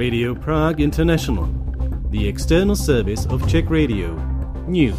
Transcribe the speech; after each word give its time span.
Radio 0.00 0.34
Prague 0.34 0.80
International, 0.80 1.46
the 2.08 2.26
external 2.26 2.74
service 2.74 3.26
of 3.26 3.46
Czech 3.46 3.68
Radio. 3.68 4.14
News. 4.66 4.96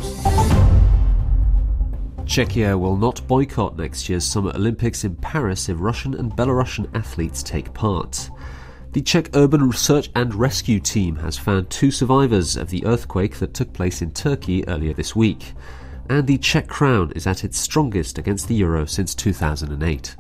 Czechia 2.26 2.80
will 2.80 2.96
not 2.96 3.28
boycott 3.28 3.76
next 3.76 4.08
year's 4.08 4.24
Summer 4.24 4.52
Olympics 4.54 5.04
in 5.04 5.16
Paris 5.16 5.70
if 5.70 5.78
Russian 5.80 6.14
and 6.14 6.32
Belarusian 6.34 6.88
athletes 6.96 7.42
take 7.42 7.74
part. 7.74 8.30
The 8.92 9.02
Czech 9.02 9.36
Urban 9.36 9.74
Search 9.74 10.12
and 10.14 10.36
Rescue 10.36 10.80
Team 10.80 11.16
has 11.16 11.36
found 11.36 11.72
two 11.72 11.90
survivors 11.90 12.56
of 12.56 12.70
the 12.70 12.86
earthquake 12.86 13.40
that 13.40 13.56
took 13.56 13.74
place 13.74 14.04
in 14.04 14.12
Turkey 14.12 14.68
earlier 14.68 14.94
this 14.94 15.16
week. 15.16 15.54
And 16.12 16.28
the 16.28 16.38
Czech 16.38 16.68
crown 16.68 17.12
is 17.16 17.26
at 17.26 17.44
its 17.44 17.58
strongest 17.58 18.20
against 18.20 18.48
the 18.48 18.54
euro 18.54 18.86
since 18.86 19.16
2008. 19.16 20.16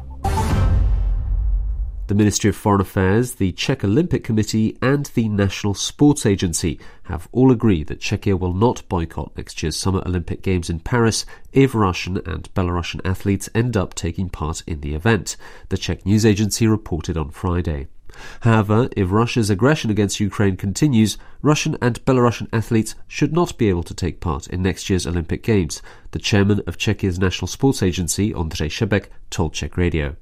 The 2.11 2.15
Ministry 2.15 2.49
of 2.49 2.57
Foreign 2.57 2.81
Affairs, 2.81 3.35
the 3.35 3.53
Czech 3.53 3.85
Olympic 3.85 4.21
Committee, 4.21 4.77
and 4.81 5.05
the 5.05 5.29
National 5.29 5.73
Sports 5.73 6.25
Agency 6.25 6.77
have 7.03 7.29
all 7.31 7.53
agreed 7.53 7.87
that 7.87 8.01
Czechia 8.01 8.37
will 8.37 8.53
not 8.53 8.83
boycott 8.89 9.31
next 9.37 9.63
year's 9.63 9.77
Summer 9.77 10.03
Olympic 10.05 10.41
Games 10.41 10.69
in 10.69 10.81
Paris 10.81 11.25
if 11.53 11.73
Russian 11.73 12.17
and 12.25 12.53
Belarusian 12.53 12.99
athletes 13.05 13.47
end 13.55 13.77
up 13.77 13.93
taking 13.93 14.27
part 14.27 14.61
in 14.67 14.81
the 14.81 14.93
event, 14.93 15.37
the 15.69 15.77
Czech 15.77 16.05
news 16.05 16.25
agency 16.25 16.67
reported 16.67 17.15
on 17.15 17.29
Friday. 17.29 17.87
However, 18.41 18.89
if 18.97 19.09
Russia's 19.09 19.49
aggression 19.49 19.89
against 19.89 20.19
Ukraine 20.19 20.57
continues, 20.57 21.17
Russian 21.41 21.77
and 21.81 22.03
Belarusian 22.03 22.49
athletes 22.51 22.93
should 23.07 23.31
not 23.31 23.57
be 23.57 23.69
able 23.69 23.83
to 23.83 23.93
take 23.93 24.19
part 24.19 24.47
in 24.47 24.61
next 24.61 24.89
year's 24.89 25.07
Olympic 25.07 25.43
Games, 25.43 25.81
the 26.11 26.19
chairman 26.19 26.59
of 26.67 26.77
Czechia's 26.77 27.19
national 27.19 27.47
sports 27.47 27.81
agency, 27.81 28.33
Ondřej 28.33 28.69
Šebek, 28.69 29.05
told 29.29 29.53
Czech 29.53 29.77
Radio. 29.77 30.17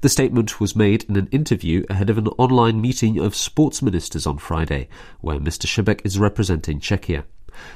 The 0.00 0.08
statement 0.08 0.60
was 0.60 0.76
made 0.76 1.04
in 1.04 1.16
an 1.16 1.28
interview 1.32 1.84
ahead 1.88 2.10
of 2.10 2.18
an 2.18 2.28
online 2.38 2.80
meeting 2.80 3.18
of 3.18 3.34
sports 3.34 3.82
ministers 3.82 4.26
on 4.26 4.38
Friday, 4.38 4.88
where 5.20 5.38
Mr. 5.38 5.66
Šebek 5.66 6.00
is 6.04 6.18
representing 6.18 6.80
Czechia. 6.80 7.24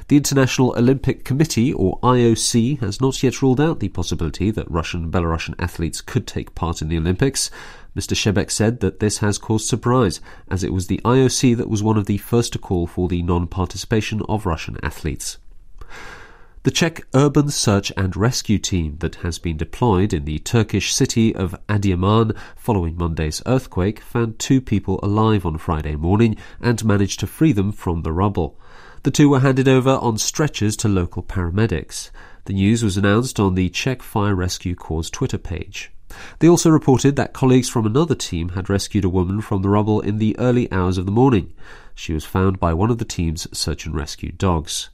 The 0.07 0.17
International 0.17 0.73
Olympic 0.75 1.23
Committee, 1.23 1.71
or 1.71 1.99
IOC, 1.99 2.79
has 2.79 2.99
not 2.99 3.21
yet 3.21 3.41
ruled 3.41 3.61
out 3.61 3.79
the 3.79 3.89
possibility 3.89 4.49
that 4.51 4.69
Russian 4.71 5.03
and 5.03 5.13
Belarusian 5.13 5.53
athletes 5.59 6.01
could 6.01 6.25
take 6.25 6.55
part 6.55 6.81
in 6.81 6.89
the 6.89 6.97
Olympics. 6.97 7.51
Mr. 7.95 8.15
Šebek 8.15 8.49
said 8.49 8.79
that 8.79 8.99
this 8.99 9.19
has 9.19 9.37
caused 9.37 9.67
surprise, 9.67 10.19
as 10.49 10.63
it 10.63 10.73
was 10.73 10.87
the 10.87 11.01
IOC 11.05 11.55
that 11.57 11.69
was 11.69 11.83
one 11.83 11.97
of 11.97 12.05
the 12.05 12.17
first 12.17 12.53
to 12.53 12.59
call 12.59 12.87
for 12.87 13.07
the 13.07 13.21
non 13.21 13.47
participation 13.47 14.21
of 14.27 14.45
Russian 14.45 14.77
athletes. 14.83 15.37
The 16.67 16.73
Czech 16.73 17.07
Urban 17.15 17.49
Search 17.49 17.93
and 17.95 18.13
Rescue 18.17 18.57
Team 18.57 18.97
that 18.99 19.15
has 19.23 19.39
been 19.39 19.55
deployed 19.55 20.11
in 20.11 20.25
the 20.25 20.39
Turkish 20.39 20.93
city 20.93 21.33
of 21.33 21.55
Adiyaman 21.69 22.35
following 22.57 22.97
Monday's 22.97 23.41
earthquake 23.45 24.01
found 24.01 24.37
two 24.37 24.59
people 24.59 24.99
alive 25.01 25.45
on 25.45 25.59
Friday 25.59 25.95
morning 25.95 26.35
and 26.59 26.83
managed 26.83 27.21
to 27.21 27.25
free 27.25 27.53
them 27.53 27.71
from 27.71 28.01
the 28.01 28.11
rubble. 28.11 28.59
The 29.03 29.11
two 29.11 29.29
were 29.29 29.39
handed 29.39 29.69
over 29.69 29.91
on 29.91 30.17
stretchers 30.17 30.75
to 30.77 30.89
local 30.89 31.23
paramedics. 31.23 32.11
The 32.43 32.53
news 32.53 32.83
was 32.83 32.97
announced 32.97 33.39
on 33.39 33.55
the 33.55 33.69
Czech 33.69 34.01
Fire 34.01 34.35
Rescue 34.35 34.75
Corps 34.75 35.09
Twitter 35.09 35.37
page. 35.37 35.93
They 36.39 36.49
also 36.49 36.69
reported 36.69 37.15
that 37.15 37.31
colleagues 37.31 37.69
from 37.69 37.85
another 37.85 38.15
team 38.15 38.49
had 38.49 38.69
rescued 38.69 39.05
a 39.05 39.09
woman 39.09 39.39
from 39.39 39.61
the 39.61 39.69
rubble 39.69 40.01
in 40.01 40.17
the 40.17 40.37
early 40.37 40.69
hours 40.69 40.97
of 40.97 41.05
the 41.05 41.13
morning. 41.13 41.53
She 41.95 42.11
was 42.11 42.25
found 42.25 42.59
by 42.59 42.73
one 42.73 42.91
of 42.91 42.97
the 42.97 43.05
team's 43.05 43.47
search 43.57 43.85
and 43.85 43.95
rescue 43.95 44.33
dogs. 44.33 44.89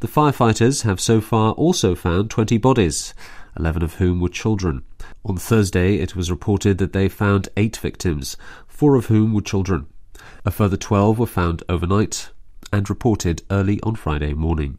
The 0.00 0.08
firefighters 0.08 0.82
have 0.84 0.98
so 0.98 1.20
far 1.20 1.52
also 1.52 1.94
found 1.94 2.30
20 2.30 2.56
bodies, 2.56 3.12
11 3.58 3.82
of 3.82 3.94
whom 3.94 4.18
were 4.18 4.30
children. 4.30 4.82
On 5.26 5.36
Thursday, 5.36 5.96
it 5.96 6.16
was 6.16 6.30
reported 6.30 6.78
that 6.78 6.94
they 6.94 7.06
found 7.06 7.50
eight 7.58 7.76
victims, 7.76 8.38
four 8.66 8.94
of 8.96 9.06
whom 9.06 9.34
were 9.34 9.42
children. 9.42 9.86
A 10.46 10.50
further 10.50 10.78
12 10.78 11.18
were 11.18 11.26
found 11.26 11.62
overnight 11.68 12.30
and 12.72 12.88
reported 12.88 13.42
early 13.50 13.78
on 13.82 13.94
Friday 13.94 14.32
morning. 14.32 14.78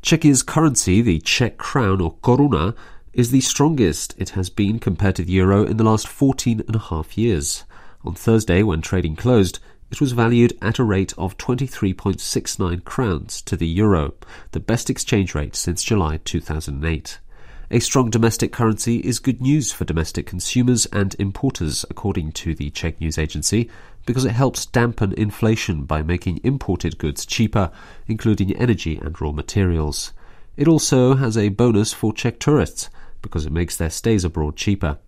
Czechia's 0.00 0.42
currency, 0.42 1.02
the 1.02 1.20
Czech 1.20 1.58
crown 1.58 2.00
or 2.00 2.14
koruna, 2.22 2.74
is 3.12 3.30
the 3.30 3.42
strongest 3.42 4.14
it 4.16 4.30
has 4.30 4.48
been 4.48 4.78
compared 4.78 5.16
to 5.16 5.24
the 5.24 5.32
euro 5.32 5.64
in 5.64 5.76
the 5.76 5.84
last 5.84 6.08
14 6.08 6.62
and 6.66 6.76
a 6.76 6.78
half 6.78 7.18
years. 7.18 7.64
On 8.02 8.14
Thursday, 8.14 8.62
when 8.62 8.80
trading 8.80 9.14
closed, 9.14 9.58
it 9.90 10.00
was 10.00 10.12
valued 10.12 10.56
at 10.62 10.78
a 10.78 10.84
rate 10.84 11.12
of 11.18 11.36
23.69 11.36 12.84
crowns 12.84 13.42
to 13.42 13.56
the 13.56 13.66
euro, 13.66 14.14
the 14.52 14.60
best 14.60 14.88
exchange 14.88 15.34
rate 15.34 15.56
since 15.56 15.82
July 15.82 16.18
2008. 16.24 17.18
A 17.72 17.80
strong 17.80 18.10
domestic 18.10 18.52
currency 18.52 18.98
is 18.98 19.18
good 19.18 19.40
news 19.40 19.72
for 19.72 19.84
domestic 19.84 20.26
consumers 20.26 20.86
and 20.86 21.14
importers, 21.18 21.84
according 21.88 22.32
to 22.32 22.54
the 22.54 22.70
Czech 22.70 23.00
news 23.00 23.18
agency, 23.18 23.70
because 24.06 24.24
it 24.24 24.32
helps 24.32 24.66
dampen 24.66 25.12
inflation 25.12 25.84
by 25.84 26.02
making 26.02 26.40
imported 26.42 26.98
goods 26.98 27.26
cheaper, 27.26 27.70
including 28.06 28.56
energy 28.56 28.96
and 28.96 29.20
raw 29.20 29.30
materials. 29.30 30.12
It 30.56 30.66
also 30.66 31.14
has 31.14 31.36
a 31.36 31.48
bonus 31.48 31.92
for 31.92 32.12
Czech 32.12 32.40
tourists, 32.40 32.90
because 33.22 33.46
it 33.46 33.52
makes 33.52 33.76
their 33.76 33.90
stays 33.90 34.24
abroad 34.24 34.56
cheaper. 34.56 34.98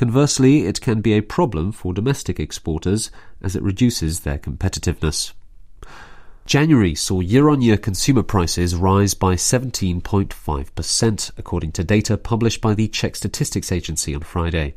Conversely, 0.00 0.64
it 0.66 0.80
can 0.80 1.02
be 1.02 1.12
a 1.12 1.20
problem 1.20 1.72
for 1.72 1.92
domestic 1.92 2.40
exporters 2.40 3.10
as 3.42 3.54
it 3.54 3.62
reduces 3.62 4.20
their 4.20 4.38
competitiveness. 4.38 5.34
January 6.46 6.94
saw 6.94 7.20
year 7.20 7.50
on 7.50 7.60
year 7.60 7.76
consumer 7.76 8.22
prices 8.22 8.74
rise 8.74 9.12
by 9.12 9.34
17.5%, 9.34 11.30
according 11.36 11.72
to 11.72 11.84
data 11.84 12.16
published 12.16 12.62
by 12.62 12.72
the 12.72 12.88
Czech 12.88 13.14
Statistics 13.14 13.70
Agency 13.70 14.14
on 14.14 14.22
Friday. 14.22 14.74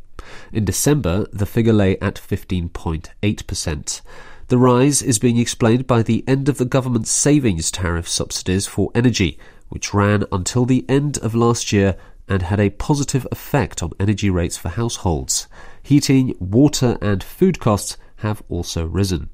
In 0.52 0.66
December, 0.66 1.26
the 1.32 1.46
figure 1.46 1.72
lay 1.72 1.98
at 2.00 2.16
15.8%. 2.16 4.02
The 4.50 4.58
rise 4.58 5.02
is 5.02 5.20
being 5.20 5.38
explained 5.38 5.88
by 5.88 6.04
the 6.04 6.26
end 6.28 6.50
of 6.50 6.58
the 6.58 6.66
government's 6.66 7.12
savings 7.12 7.72
tariff 7.72 8.10
subsidies 8.10 8.68
for 8.68 8.92
energy, 8.94 9.40
which 9.70 9.94
ran 9.94 10.26
until 10.34 10.66
the 10.66 10.84
end 10.90 11.18
of 11.20 11.34
last 11.34 11.72
year 11.72 11.96
and 12.28 12.44
had 12.44 12.60
a 12.60 12.70
positive 12.70 13.28
effect 13.32 13.84
on 13.84 13.92
energy 14.00 14.30
rates 14.30 14.58
for 14.58 14.70
households. 14.70 15.48
Heating, 15.82 16.36
water, 16.40 16.98
and 17.02 17.24
food 17.24 17.60
costs 17.60 17.98
have 18.18 18.42
also 18.50 18.86
risen. 18.86 19.30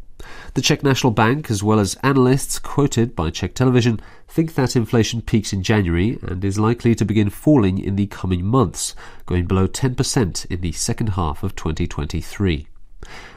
The 0.54 0.62
Czech 0.62 0.84
National 0.84 1.12
Bank, 1.12 1.50
as 1.50 1.64
well 1.64 1.80
as 1.80 1.96
analysts 2.04 2.60
quoted 2.60 3.16
by 3.16 3.30
Czech 3.30 3.54
television, 3.54 4.02
think 4.28 4.56
that 4.56 4.76
inflation 4.76 5.22
peaks 5.22 5.54
in 5.54 5.64
January 5.64 6.20
and 6.22 6.44
is 6.44 6.60
likely 6.60 6.94
to 6.96 7.06
begin 7.06 7.30
falling 7.30 7.78
in 7.78 7.96
the 7.96 8.08
coming 8.08 8.46
months, 8.46 8.96
going 9.26 9.46
below 9.46 9.68
10% 9.68 10.46
in 10.48 10.62
the 10.62 10.72
second 10.74 11.10
half 11.10 11.44
of 11.44 11.56
2023. 11.56 12.68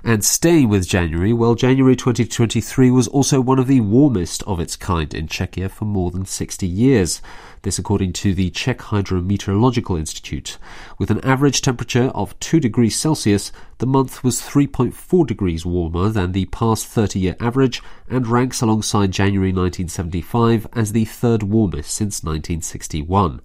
And 0.05 0.25
staying 0.25 0.69
with 0.69 0.88
January, 0.88 1.33
well, 1.33 1.55
January 1.55 1.94
2023 1.94 2.91
was 2.91 3.06
also 3.06 3.41
one 3.41 3.59
of 3.60 3.69
the 3.69 3.81
warmest 3.81 4.43
of 4.44 4.59
its 4.59 4.75
kind 4.75 5.15
in 5.15 5.28
Czechia 5.28 5.71
for 5.71 5.84
more 5.84 6.10
than 6.10 6.27
60 6.27 6.66
years. 6.66 7.22
This 7.62 7.78
according 7.78 8.12
to 8.15 8.34
the 8.34 8.50
Czech 8.50 8.78
Hydrometeorological 8.78 9.99
Institute. 9.99 10.59
With 10.99 11.11
an 11.11 11.25
average 11.25 11.62
temperature 11.62 12.11
of 12.15 12.38
2 12.41 12.59
degrees 12.59 12.97
Celsius, 12.97 13.53
the 13.78 13.87
month 13.87 14.25
was 14.25 14.41
3.4 14.41 15.27
degrees 15.27 15.65
warmer 15.65 16.09
than 16.09 16.32
the 16.32 16.47
past 16.47 16.87
30 16.87 17.21
year 17.21 17.37
average 17.38 17.81
and 18.09 18.27
ranks 18.27 18.61
alongside 18.61 19.12
January 19.12 19.53
1975 19.53 20.66
as 20.72 20.93
the 20.93 21.05
third 21.05 21.44
warmest 21.44 21.91
since 21.91 22.25
1961. 22.25 23.41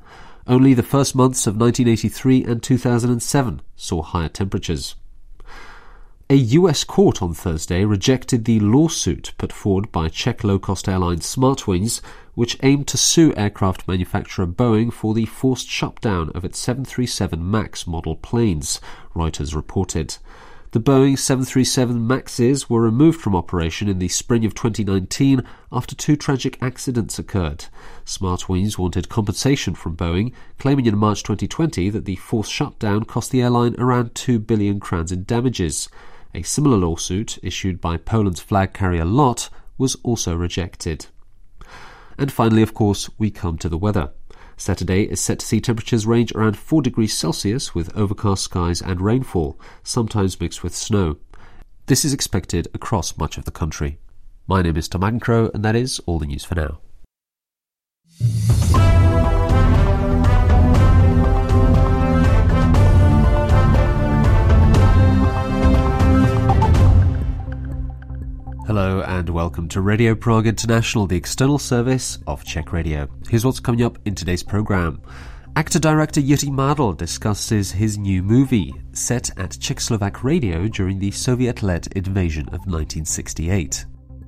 Only 0.47 0.73
the 0.73 0.81
first 0.81 1.13
months 1.13 1.45
of 1.45 1.57
1983 1.57 2.45
and 2.45 2.63
2007 2.63 3.61
saw 3.75 4.01
higher 4.01 4.29
temperatures. 4.29 4.95
A 6.29 6.35
US 6.35 6.83
court 6.83 7.21
on 7.21 7.33
Thursday 7.33 7.85
rejected 7.85 8.43
the 8.43 8.59
lawsuit 8.59 9.31
put 9.37 9.53
forward 9.53 9.93
by 9.93 10.09
Czech 10.09 10.43
low 10.43 10.59
cost 10.59 10.89
airline 10.89 11.19
Smartwings, 11.19 12.01
which 12.35 12.57
aimed 12.63 12.85
to 12.87 12.97
sue 12.97 13.33
aircraft 13.37 13.87
manufacturer 13.87 14.45
Boeing 14.45 14.91
for 14.91 15.13
the 15.13 15.25
forced 15.25 15.69
shutdown 15.69 16.29
of 16.35 16.43
its 16.43 16.59
737 16.59 17.49
MAX 17.49 17.87
model 17.87 18.17
planes, 18.17 18.81
Reuters 19.15 19.55
reported. 19.55 20.17
The 20.71 20.81
Boeing 20.81 21.17
737 21.17 22.05
MAXs 22.05 22.69
were 22.69 22.81
removed 22.81 23.21
from 23.21 23.33
operation 23.33 23.87
in 23.87 23.99
the 23.99 24.09
spring 24.09 24.43
of 24.43 24.53
2019 24.53 25.43
after 25.71 25.95
two 25.95 26.17
tragic 26.17 26.57
accidents 26.61 27.17
occurred. 27.17 27.67
Smartwings 28.05 28.77
wanted 28.77 29.07
compensation 29.07 29.75
from 29.75 29.95
Boeing, 29.95 30.33
claiming 30.59 30.87
in 30.87 30.97
March 30.97 31.23
2020 31.23 31.89
that 31.91 32.03
the 32.03 32.17
forced 32.17 32.51
shutdown 32.51 33.05
cost 33.05 33.31
the 33.31 33.41
airline 33.41 33.75
around 33.79 34.13
2 34.13 34.39
billion 34.39 34.81
crowns 34.81 35.13
in 35.13 35.23
damages. 35.23 35.87
A 36.37 36.43
similar 36.43 36.77
lawsuit, 36.77 37.39
issued 37.41 37.81
by 37.81 37.97
Poland's 37.97 38.41
flag 38.41 38.71
carrier 38.71 39.05
LOT, 39.05 39.49
was 39.79 39.95
also 40.03 40.35
rejected. 40.35 41.07
And 42.15 42.31
finally, 42.31 42.61
of 42.61 42.75
course, 42.75 43.09
we 43.17 43.31
come 43.31 43.57
to 43.57 43.67
the 43.67 43.75
weather. 43.77 44.11
Saturday 44.55 45.05
is 45.05 45.19
set 45.19 45.39
to 45.39 45.45
see 45.47 45.59
temperatures 45.59 46.05
range 46.05 46.31
around 46.33 46.55
4 46.55 46.83
degrees 46.83 47.17
Celsius 47.17 47.73
with 47.73 47.97
overcast 47.97 48.43
skies 48.43 48.83
and 48.83 49.01
rainfall, 49.01 49.59
sometimes 49.81 50.39
mixed 50.39 50.61
with 50.61 50.75
snow. 50.75 51.17
This 51.87 52.05
is 52.05 52.13
expected 52.13 52.67
across 52.71 53.17
much 53.17 53.39
of 53.39 53.45
the 53.45 53.51
country. 53.51 53.97
My 54.45 54.61
name 54.61 54.77
is 54.77 54.87
Tom 54.87 55.01
McEnchroe, 55.01 55.51
and 55.55 55.65
that 55.65 55.75
is 55.75 55.99
all 56.05 56.19
the 56.19 56.27
news 56.27 56.43
for 56.43 56.53
now. 56.53 56.81
Hello 68.67 69.01
and 69.07 69.29
welcome 69.29 69.69
to 69.69 69.79
Radio 69.79 70.13
Prague 70.13 70.45
International, 70.45 71.07
the 71.07 71.15
external 71.15 71.57
service 71.57 72.17
of 72.27 72.43
Czech 72.43 72.73
Radio. 72.73 73.07
Here's 73.29 73.45
what's 73.45 73.61
coming 73.61 73.81
up 73.81 73.97
in 74.03 74.13
today's 74.13 74.43
program. 74.43 75.01
Actor 75.55 75.79
director 75.79 76.19
Jiří 76.19 76.49
Mádl 76.49 76.97
discusses 76.97 77.71
his 77.71 77.97
new 77.97 78.21
movie, 78.21 78.73
set 78.91 79.29
at 79.39 79.51
Czechoslovak 79.51 80.21
radio 80.21 80.67
during 80.67 80.99
the 80.99 81.11
Soviet 81.11 81.63
led 81.63 81.87
invasion 81.95 82.43
of 82.49 82.67
1968. 82.67 83.85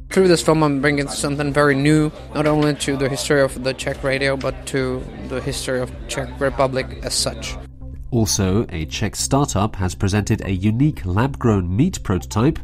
Through 0.10 0.30
this 0.30 0.42
film, 0.42 0.64
I'm 0.64 0.80
bringing 0.80 1.10
something 1.10 1.52
very 1.52 1.76
new, 1.76 2.10
not 2.34 2.48
only 2.48 2.76
to 2.76 2.96
the 2.96 3.10
history 3.10 3.42
of 3.42 3.62
the 3.62 3.74
Czech 3.74 4.02
radio, 4.06 4.38
but 4.38 4.66
to 4.68 5.04
the 5.28 5.42
history 5.42 5.82
of 5.82 5.92
Czech 6.08 6.40
Republic 6.40 7.02
as 7.04 7.14
such. 7.14 7.58
Also, 8.12 8.66
a 8.70 8.86
Czech 8.86 9.18
startup 9.18 9.76
has 9.76 9.96
presented 9.96 10.42
a 10.46 10.52
unique 10.52 11.06
lab 11.06 11.38
grown 11.38 11.76
meat 11.76 12.02
prototype. 12.04 12.58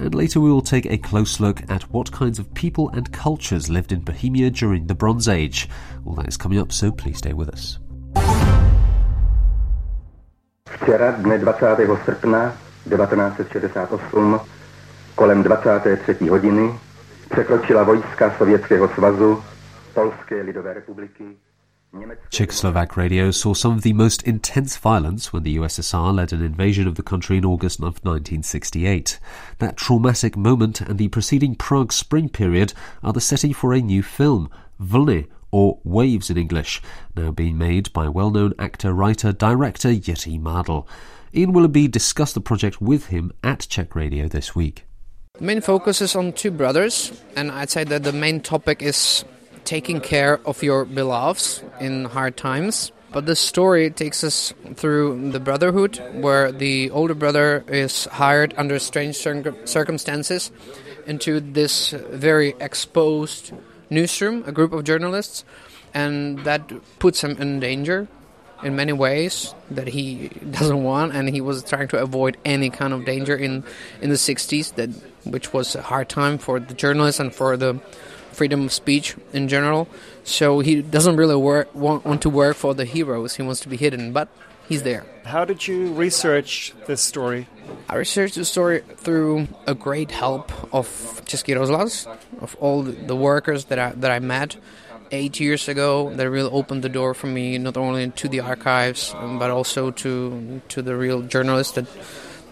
And 0.00 0.14
later 0.14 0.40
we 0.40 0.50
will 0.50 0.62
take 0.62 0.86
a 0.86 0.96
close 0.96 1.40
look 1.40 1.60
at 1.68 1.82
what 1.92 2.10
kinds 2.10 2.38
of 2.38 2.54
people 2.54 2.88
and 2.88 3.12
cultures 3.12 3.68
lived 3.68 3.92
in 3.92 4.00
Bohemia 4.00 4.50
during 4.50 4.86
the 4.86 4.94
Bronze 4.94 5.28
Age. 5.28 5.68
All 6.06 6.14
that 6.14 6.26
is 6.26 6.38
coming 6.38 6.58
up, 6.58 6.72
so 6.72 6.90
please 6.90 7.18
stay 7.18 7.34
with 7.34 7.50
us. 7.50 7.78
Včera, 10.64 11.12
dne 11.12 11.38
20. 11.38 11.66
srpna 12.04 12.56
1968, 12.88 14.40
kolem 15.14 15.42
23. 15.42 16.28
hodiny, 16.28 16.70
překročila 17.30 17.82
vojska 17.82 18.34
Sovětského 18.38 18.88
svazu, 18.88 19.42
Polské 19.94 20.42
lidové 20.42 20.74
republiky, 20.74 21.24
Czechoslovak 21.92 22.96
radio 22.96 23.32
saw 23.32 23.52
some 23.52 23.72
of 23.72 23.82
the 23.82 23.92
most 23.92 24.22
intense 24.22 24.76
violence 24.76 25.32
when 25.32 25.42
the 25.42 25.56
USSR 25.56 26.14
led 26.14 26.32
an 26.32 26.42
invasion 26.42 26.86
of 26.86 26.94
the 26.94 27.02
country 27.02 27.36
in 27.36 27.44
August 27.44 27.80
of 27.80 27.98
1968. 28.04 29.18
That 29.58 29.76
traumatic 29.76 30.36
moment 30.36 30.80
and 30.80 30.98
the 30.98 31.08
preceding 31.08 31.56
Prague 31.56 31.92
Spring 31.92 32.28
period 32.28 32.74
are 33.02 33.12
the 33.12 33.20
setting 33.20 33.52
for 33.52 33.74
a 33.74 33.80
new 33.80 34.04
film, 34.04 34.48
Vlny, 34.80 35.26
or 35.50 35.80
Waves 35.82 36.30
in 36.30 36.36
English, 36.36 36.80
now 37.16 37.32
being 37.32 37.58
made 37.58 37.92
by 37.92 38.08
well 38.08 38.30
known 38.30 38.54
actor, 38.56 38.92
writer, 38.94 39.32
director 39.32 39.88
Jiří 39.88 40.40
Mádl. 40.40 40.86
Ian 41.34 41.52
Willoughby 41.52 41.88
discussed 41.88 42.34
the 42.34 42.40
project 42.40 42.80
with 42.80 43.06
him 43.06 43.32
at 43.42 43.66
Czech 43.68 43.96
Radio 43.96 44.28
this 44.28 44.54
week. 44.54 44.84
The 45.34 45.44
main 45.44 45.60
focus 45.60 46.00
is 46.00 46.14
on 46.14 46.34
two 46.34 46.52
brothers, 46.52 47.20
and 47.34 47.50
I'd 47.50 47.70
say 47.70 47.82
that 47.82 48.04
the 48.04 48.12
main 48.12 48.40
topic 48.40 48.80
is 48.80 49.24
taking 49.64 50.00
care 50.00 50.40
of 50.46 50.62
your 50.62 50.84
beloveds 50.84 51.62
in 51.80 52.06
hard 52.06 52.36
times. 52.36 52.92
But 53.12 53.26
the 53.26 53.34
story 53.34 53.90
takes 53.90 54.22
us 54.22 54.54
through 54.76 55.32
the 55.32 55.40
brotherhood, 55.40 56.00
where 56.14 56.52
the 56.52 56.90
older 56.90 57.14
brother 57.14 57.64
is 57.66 58.04
hired 58.04 58.54
under 58.56 58.78
strange 58.78 59.16
circumstances 59.16 60.52
into 61.06 61.40
this 61.40 61.90
very 61.90 62.54
exposed 62.60 63.52
newsroom, 63.90 64.44
a 64.46 64.52
group 64.52 64.72
of 64.72 64.84
journalists, 64.84 65.44
and 65.92 66.38
that 66.44 66.70
puts 67.00 67.22
him 67.24 67.36
in 67.42 67.58
danger 67.58 68.06
in 68.62 68.76
many 68.76 68.92
ways 68.92 69.54
that 69.70 69.88
he 69.88 70.28
doesn't 70.50 70.82
want, 70.82 71.14
and 71.14 71.28
he 71.28 71.40
was 71.40 71.64
trying 71.64 71.88
to 71.88 71.98
avoid 71.98 72.36
any 72.44 72.70
kind 72.70 72.92
of 72.92 73.04
danger 73.04 73.34
in 73.34 73.64
in 74.00 74.10
the 74.10 74.16
60s, 74.16 74.74
that 74.76 74.90
which 75.24 75.52
was 75.52 75.74
a 75.74 75.82
hard 75.82 76.08
time 76.08 76.38
for 76.38 76.60
the 76.60 76.74
journalists 76.74 77.20
and 77.20 77.34
for 77.34 77.56
the 77.56 77.80
freedom 78.32 78.66
of 78.66 78.72
speech 78.72 79.16
in 79.32 79.48
general. 79.48 79.88
So 80.24 80.60
he 80.60 80.82
doesn't 80.82 81.16
really 81.16 81.36
work, 81.36 81.74
want, 81.74 82.04
want 82.04 82.22
to 82.22 82.30
work 82.30 82.56
for 82.56 82.74
the 82.74 82.84
heroes. 82.84 83.36
He 83.36 83.42
wants 83.42 83.60
to 83.60 83.68
be 83.68 83.76
hidden, 83.76 84.12
but 84.12 84.28
he's 84.68 84.82
there. 84.82 85.04
How 85.24 85.44
did 85.44 85.66
you 85.66 85.92
research 85.92 86.72
this 86.86 87.00
story? 87.00 87.46
I 87.88 87.96
researched 87.96 88.36
the 88.36 88.44
story 88.44 88.82
through 88.96 89.48
a 89.66 89.74
great 89.74 90.10
help 90.10 90.52
of 90.74 90.86
Český 91.26 91.54
of 92.40 92.56
all 92.60 92.82
the 92.82 93.16
workers 93.16 93.66
that 93.66 93.78
I, 93.78 93.92
that 93.92 94.10
I 94.10 94.18
met 94.18 94.56
eight 95.10 95.40
years 95.40 95.68
ago 95.68 96.14
that 96.14 96.30
really 96.30 96.50
opened 96.50 96.82
the 96.82 96.88
door 96.88 97.14
for 97.14 97.26
me 97.26 97.58
not 97.58 97.76
only 97.76 98.10
to 98.10 98.28
the 98.28 98.40
archives 98.40 99.12
um, 99.16 99.38
but 99.38 99.50
also 99.50 99.90
to 99.90 100.62
to 100.68 100.82
the 100.82 100.96
real 100.96 101.22
journalists 101.22 101.74
that 101.74 101.86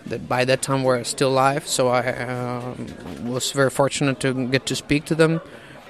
that 0.06 0.28
by 0.28 0.44
that 0.44 0.62
time 0.62 0.82
were 0.82 1.04
still 1.04 1.30
alive 1.30 1.66
so 1.66 1.88
I 1.88 2.00
uh, 2.08 2.74
was 3.22 3.52
very 3.52 3.70
fortunate 3.70 4.20
to 4.20 4.48
get 4.48 4.66
to 4.66 4.76
speak 4.76 5.04
to 5.06 5.14
them 5.14 5.40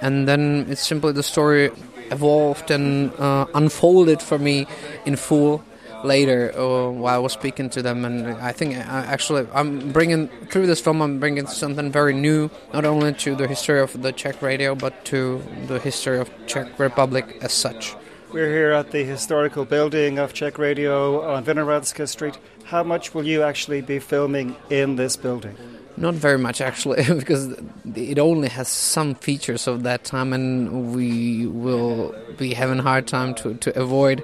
and 0.01 0.29
then 0.29 0.67
it's 0.69 0.87
simply 0.87 1.13
the 1.13 1.23
story 1.23 1.71
evolved 2.11 2.71
and 2.71 3.13
uh, 3.15 3.47
unfolded 3.55 4.23
for 4.23 4.39
me 4.39 4.67
in 5.05 5.17
full 5.17 5.63
later 6.05 6.53
uh, 6.57 6.91
while 6.91 7.17
I 7.17 7.19
was 7.19 7.33
speaking 7.33 7.71
to 7.71 7.83
them. 7.83 8.05
And 8.05 8.29
I 8.29 8.53
think 8.53 8.77
I 8.77 8.81
uh, 8.81 9.05
actually 9.05 9.47
I'm 9.53 9.93
bringing 9.93 10.29
through 10.51 10.67
this 10.67 10.81
film 10.81 11.03
I'm 11.03 11.19
bringing 11.19 11.47
something 11.47 11.91
very 11.91 12.15
new, 12.15 12.51
not 12.73 12.85
only 12.85 13.13
to 13.15 13.35
the 13.35 13.47
history 13.47 13.81
of 13.81 14.01
the 14.01 14.13
Czech 14.13 14.43
radio, 14.43 14.75
but 14.75 15.05
to 15.07 15.43
the 15.67 15.79
history 15.79 16.19
of 16.19 16.31
Czech 16.47 16.79
Republic 16.79 17.39
as 17.43 17.53
such. 17.53 17.95
We're 18.33 18.51
here 18.51 18.73
at 18.73 18.91
the 18.91 19.05
historical 19.05 19.65
building 19.65 20.19
of 20.19 20.35
Czech 20.35 20.59
Radio 20.59 21.23
on 21.23 21.45
Vinohradska 21.45 22.07
Street. 22.07 22.39
How 22.65 22.83
much 22.83 23.15
will 23.15 23.25
you 23.25 23.43
actually 23.43 23.81
be 23.81 23.99
filming 23.99 24.55
in 24.69 24.97
this 24.97 25.17
building? 25.17 25.57
Not 26.01 26.15
very 26.15 26.39
much 26.39 26.61
actually, 26.61 27.03
because 27.23 27.55
it 27.95 28.19
only 28.19 28.49
has 28.49 28.69
some 28.69 29.15
features 29.17 29.67
of 29.67 29.83
that 29.83 30.05
time, 30.05 30.33
and 30.33 30.95
we 30.95 31.47
will 31.47 32.15
be 32.37 32.55
having 32.55 32.79
a 32.79 32.83
hard 32.83 33.07
time 33.09 33.35
to, 33.37 33.55
to 33.55 33.79
avoid 33.79 34.23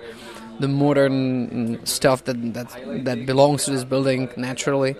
the 0.60 0.68
modern 0.68 1.84
stuff 1.84 2.24
that, 2.24 2.54
that 2.54 3.04
that 3.04 3.26
belongs 3.26 3.64
to 3.64 3.72
this 3.72 3.82
building 3.82 4.30
naturally. 4.36 4.94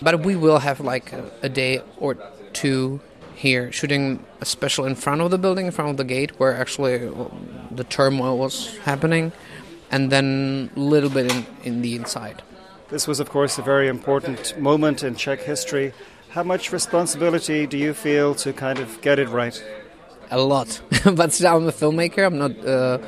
But 0.00 0.20
we 0.20 0.36
will 0.36 0.58
have 0.58 0.80
like 0.80 1.12
a, 1.12 1.30
a 1.42 1.48
day 1.50 1.82
or 1.98 2.16
two 2.54 3.00
here 3.34 3.70
shooting 3.70 4.24
especially 4.40 4.88
in 4.88 4.96
front 4.96 5.20
of 5.20 5.30
the 5.30 5.38
building, 5.38 5.66
in 5.66 5.72
front 5.72 5.90
of 5.90 5.96
the 5.98 6.04
gate, 6.04 6.40
where 6.40 6.54
actually 6.54 6.96
the 7.70 7.84
turmoil 7.84 8.38
was 8.38 8.76
happening, 8.78 9.32
and 9.90 10.10
then 10.10 10.70
a 10.76 10.80
little 10.80 11.10
bit 11.10 11.30
in, 11.30 11.46
in 11.64 11.82
the 11.82 11.94
inside. 11.94 12.42
This 12.88 13.08
was, 13.08 13.18
of 13.18 13.30
course, 13.30 13.58
a 13.58 13.62
very 13.62 13.88
important 13.88 14.56
moment 14.60 15.02
in 15.02 15.16
Czech 15.16 15.40
history. 15.40 15.92
How 16.30 16.44
much 16.44 16.70
responsibility 16.70 17.66
do 17.66 17.76
you 17.76 17.92
feel 17.92 18.34
to 18.36 18.52
kind 18.52 18.78
of 18.78 19.00
get 19.00 19.18
it 19.18 19.28
right? 19.28 19.60
A 20.30 20.38
lot, 20.38 20.80
but 21.04 21.32
still, 21.32 21.56
I'm 21.56 21.66
a 21.66 21.72
filmmaker. 21.72 22.24
I'm 22.24 22.38
not. 22.38 22.64
Uh, 22.64 22.98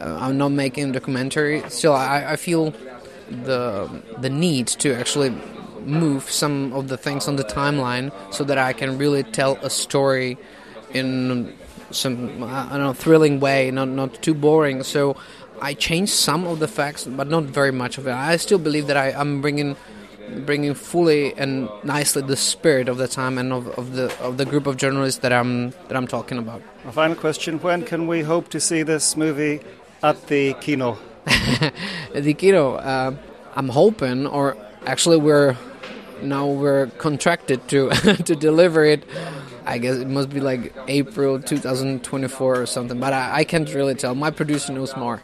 I'm 0.00 0.36
not 0.36 0.50
making 0.50 0.90
a 0.90 0.92
documentary. 0.92 1.62
Still, 1.68 1.92
I, 1.94 2.32
I 2.32 2.36
feel 2.36 2.72
the 3.30 3.88
the 4.18 4.30
need 4.30 4.66
to 4.66 4.94
actually 4.94 5.30
move 5.84 6.28
some 6.30 6.72
of 6.72 6.88
the 6.88 6.96
things 6.96 7.28
on 7.28 7.36
the 7.36 7.44
timeline 7.44 8.10
so 8.32 8.42
that 8.44 8.58
I 8.58 8.72
can 8.72 8.98
really 8.98 9.22
tell 9.22 9.58
a 9.62 9.70
story 9.70 10.38
in 10.92 11.54
some 11.92 12.42
I 12.42 12.70
don't 12.70 12.80
know 12.80 12.92
thrilling 12.92 13.38
way, 13.38 13.70
not 13.70 13.88
not 13.88 14.22
too 14.22 14.34
boring. 14.34 14.82
So 14.82 15.16
I 15.64 15.72
changed 15.72 16.12
some 16.12 16.46
of 16.46 16.58
the 16.58 16.68
facts, 16.68 17.04
but 17.04 17.26
not 17.26 17.44
very 17.44 17.72
much 17.72 17.96
of 17.96 18.06
it. 18.06 18.12
I 18.12 18.36
still 18.36 18.58
believe 18.58 18.86
that 18.88 18.98
I, 18.98 19.12
am 19.18 19.40
bringing 19.40 19.76
bringing 20.44 20.74
fully 20.74 21.32
and 21.34 21.70
nicely 21.82 22.20
the 22.20 22.36
spirit 22.36 22.86
of 22.86 22.98
the 22.98 23.08
time 23.08 23.38
and 23.38 23.50
of, 23.50 23.68
of 23.78 23.94
the 23.94 24.06
of 24.20 24.36
the 24.36 24.44
group 24.44 24.66
of 24.66 24.76
journalists 24.76 25.20
that 25.20 25.32
I'm 25.32 25.70
that 25.88 25.96
I'm 25.96 26.06
talking 26.06 26.36
about. 26.36 26.60
A 26.84 26.92
final 26.92 27.16
question: 27.16 27.58
When 27.60 27.82
can 27.82 28.06
we 28.06 28.20
hope 28.20 28.50
to 28.50 28.60
see 28.60 28.82
this 28.82 29.16
movie 29.16 29.60
at 30.02 30.26
the 30.26 30.52
kino? 30.60 30.98
the 32.14 32.34
kino. 32.34 32.74
Uh, 32.74 33.16
I'm 33.56 33.70
hoping, 33.70 34.26
or 34.26 34.58
actually, 34.84 35.16
we're 35.16 35.56
now 36.20 36.46
we're 36.46 36.88
contracted 36.98 37.66
to 37.68 37.88
to 38.28 38.36
deliver 38.36 38.84
it 38.84 39.04
I 39.66 39.78
guess 39.78 39.96
it 39.96 40.08
must 40.08 40.28
be 40.28 40.40
like 40.40 40.74
April 40.88 41.40
2024 41.40 42.60
or 42.60 42.66
something, 42.66 43.00
but 43.00 43.12
I, 43.12 43.38
I 43.38 43.44
can't 43.44 43.72
really 43.72 43.94
tell. 43.94 44.14
My 44.14 44.30
producer 44.30 44.72
knows 44.72 44.94
more. 44.96 45.22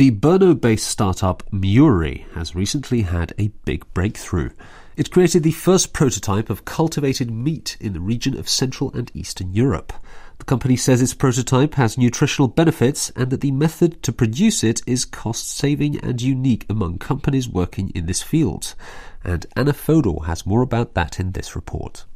The 0.00 0.10
Brno 0.10 0.58
based 0.58 0.86
startup 0.86 1.42
Mewery 1.52 2.24
has 2.32 2.54
recently 2.54 3.02
had 3.02 3.34
a 3.36 3.52
big 3.66 3.84
breakthrough. 3.92 4.48
It 4.96 5.10
created 5.10 5.42
the 5.42 5.50
first 5.50 5.92
prototype 5.92 6.48
of 6.48 6.64
cultivated 6.64 7.30
meat 7.30 7.76
in 7.80 7.92
the 7.92 8.00
region 8.00 8.34
of 8.34 8.48
Central 8.48 8.90
and 8.94 9.10
Eastern 9.12 9.52
Europe. 9.52 9.92
The 10.38 10.46
company 10.46 10.76
says 10.76 11.02
its 11.02 11.12
prototype 11.12 11.74
has 11.74 11.98
nutritional 11.98 12.48
benefits 12.48 13.10
and 13.10 13.28
that 13.28 13.42
the 13.42 13.50
method 13.50 14.02
to 14.04 14.10
produce 14.10 14.64
it 14.64 14.80
is 14.86 15.04
cost 15.04 15.50
saving 15.50 16.00
and 16.00 16.22
unique 16.22 16.64
among 16.70 16.96
companies 16.96 17.46
working 17.46 17.90
in 17.90 18.06
this 18.06 18.22
field. 18.22 18.74
And 19.22 19.44
Anna 19.54 19.74
Fodor 19.74 20.24
has 20.24 20.46
more 20.46 20.62
about 20.62 20.94
that 20.94 21.20
in 21.20 21.32
this 21.32 21.54
report. 21.54 22.06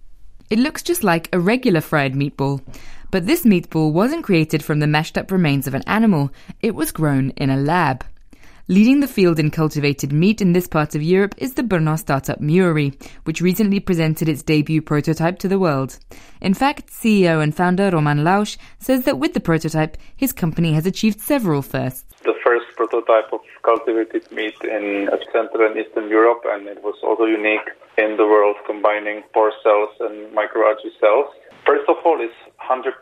It 0.55 0.61
looks 0.61 0.85
just 0.85 1.03
like 1.03 1.29
a 1.33 1.41
regular 1.41 1.81
fried 1.81 2.15
meatball, 2.15 2.63
but 3.11 3.27
this 3.27 3.45
meatball 3.45 3.93
wasn't 3.93 4.23
created 4.23 4.63
from 4.63 4.79
the 4.79 4.87
mashed 4.87 5.19
up 5.19 5.33
remains 5.33 5.67
of 5.67 5.75
an 5.75 5.83
animal, 5.85 6.31
it 6.63 6.77
was 6.77 6.93
grown 6.93 7.31
in 7.31 7.51
a 7.51 7.57
lab. 7.57 8.05
Leading 8.69 9.01
the 9.01 9.09
field 9.09 9.41
in 9.41 9.51
cultivated 9.51 10.13
meat 10.13 10.41
in 10.41 10.53
this 10.53 10.69
part 10.69 10.95
of 10.95 11.03
Europe 11.03 11.35
is 11.39 11.55
the 11.55 11.65
Brno 11.65 11.99
startup 11.99 12.41
Mewery, 12.41 12.95
which 13.25 13.41
recently 13.41 13.81
presented 13.81 14.29
its 14.29 14.45
debut 14.45 14.81
prototype 14.81 15.41
to 15.41 15.49
the 15.49 15.59
world. 15.59 15.99
In 16.41 16.55
fact, 16.55 16.87
CEO 16.87 17.43
and 17.43 17.53
founder 17.53 17.91
Roman 17.91 18.19
Lauš 18.19 18.57
says 18.79 19.07
that 19.07 19.19
with 19.19 19.35
the 19.35 19.41
prototype, 19.41 19.97
his 20.15 20.33
company 20.33 20.75
has 20.75 20.87
achieved 20.87 21.21
several 21.21 21.63
firsts. 21.63 22.13
Prototype 22.85 23.33
of 23.33 23.41
cultivated 23.64 24.31
meat 24.31 24.61
in 24.61 25.09
uh, 25.09 25.17
Central 25.33 25.64
and 25.64 25.75
Eastern 25.81 26.11
Europe, 26.11 26.43
and 26.45 26.69
it 26.69 26.83
was 26.83 26.97
also 27.03 27.25
unique 27.25 27.64
in 27.97 28.19
the 28.19 28.26
world, 28.26 28.57
combining 28.67 29.23
pore 29.33 29.53
cells 29.62 29.88
and 30.00 30.37
microalgae 30.37 30.93
cells. 31.00 31.33
First 31.64 31.88
of 31.88 31.97
all, 32.05 32.21
it's 32.21 32.37
100% 32.61 32.93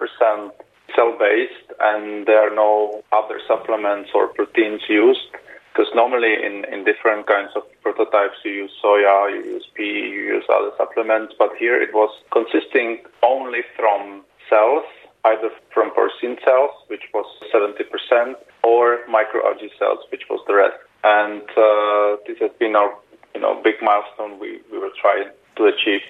cell-based, 0.95 1.69
and 1.81 2.27
there 2.27 2.47
are 2.47 2.55
no 2.55 3.03
other 3.11 3.41
supplements 3.49 4.11
or 4.15 4.29
proteins 4.29 4.83
used. 4.89 5.35
Because 5.73 5.91
normally 5.97 6.35
in, 6.35 6.65
in 6.71 6.85
different 6.85 7.27
kinds 7.27 7.51
of 7.57 7.63
prototypes, 7.83 8.39
you 8.45 8.53
use 8.53 8.73
soya, 8.85 9.35
you 9.35 9.43
use 9.57 9.67
pea, 9.75 10.07
you 10.15 10.39
use 10.39 10.45
other 10.53 10.71
supplements, 10.77 11.35
but 11.39 11.51
here 11.59 11.81
it 11.81 11.93
was 11.93 12.11
consisting 12.31 13.03
only 13.25 13.63
from 13.75 14.23
cells, 14.49 14.85
either 15.25 15.51
from 15.73 15.91
porcine 15.91 16.37
cells, 16.45 16.71
which 16.89 17.03
was 17.15 17.27
70%, 17.55 18.35
or 18.65 19.01
microalgae 19.09 19.71
cells, 19.79 20.01
which 20.11 20.23
was 20.29 20.41
the 20.47 20.55
rest. 20.55 20.77
And 21.05 21.43
uh, 21.43 22.23
this 22.27 22.39
has 22.41 22.51
been 22.59 22.77
our 22.77 22.95
you 23.35 23.41
know 23.41 23.61
big 23.63 23.75
milestone 23.83 24.39
we, 24.39 24.61
we 24.71 24.79
were 24.79 24.93
trying 25.01 25.31
to 25.57 25.65
achieve 25.65 26.01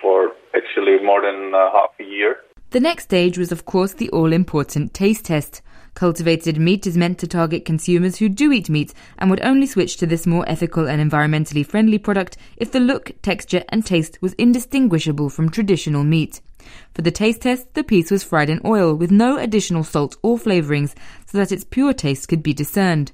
for 0.00 0.32
actually 0.54 1.02
more 1.04 1.22
than 1.22 1.54
uh, 1.54 1.70
half 1.72 1.90
a 2.00 2.04
year. 2.04 2.36
The 2.70 2.80
next 2.80 3.04
stage 3.04 3.38
was, 3.38 3.52
of 3.52 3.64
course, 3.64 3.94
the 3.94 4.10
all 4.10 4.32
important 4.32 4.92
taste 4.92 5.26
test. 5.26 5.62
Cultivated 5.94 6.58
meat 6.58 6.86
is 6.86 6.96
meant 6.96 7.18
to 7.20 7.26
target 7.26 7.64
consumers 7.64 8.18
who 8.18 8.28
do 8.28 8.52
eat 8.52 8.68
meat 8.68 8.92
and 9.18 9.30
would 9.30 9.40
only 9.40 9.66
switch 9.66 9.96
to 9.96 10.06
this 10.06 10.26
more 10.26 10.46
ethical 10.46 10.86
and 10.86 11.00
environmentally 11.00 11.64
friendly 11.64 11.98
product 11.98 12.36
if 12.58 12.70
the 12.72 12.80
look, 12.80 13.12
texture, 13.22 13.64
and 13.70 13.86
taste 13.86 14.18
was 14.20 14.34
indistinguishable 14.34 15.30
from 15.30 15.48
traditional 15.48 16.04
meat. 16.04 16.42
For 16.94 17.02
the 17.02 17.10
taste 17.10 17.42
test, 17.42 17.74
the 17.74 17.84
piece 17.84 18.10
was 18.10 18.24
fried 18.24 18.50
in 18.50 18.60
oil 18.64 18.94
with 18.94 19.10
no 19.10 19.36
additional 19.38 19.84
salt 19.84 20.16
or 20.22 20.38
flavourings 20.38 20.94
so 21.26 21.38
that 21.38 21.52
its 21.52 21.64
pure 21.64 21.92
taste 21.92 22.28
could 22.28 22.42
be 22.42 22.52
discerned. 22.52 23.12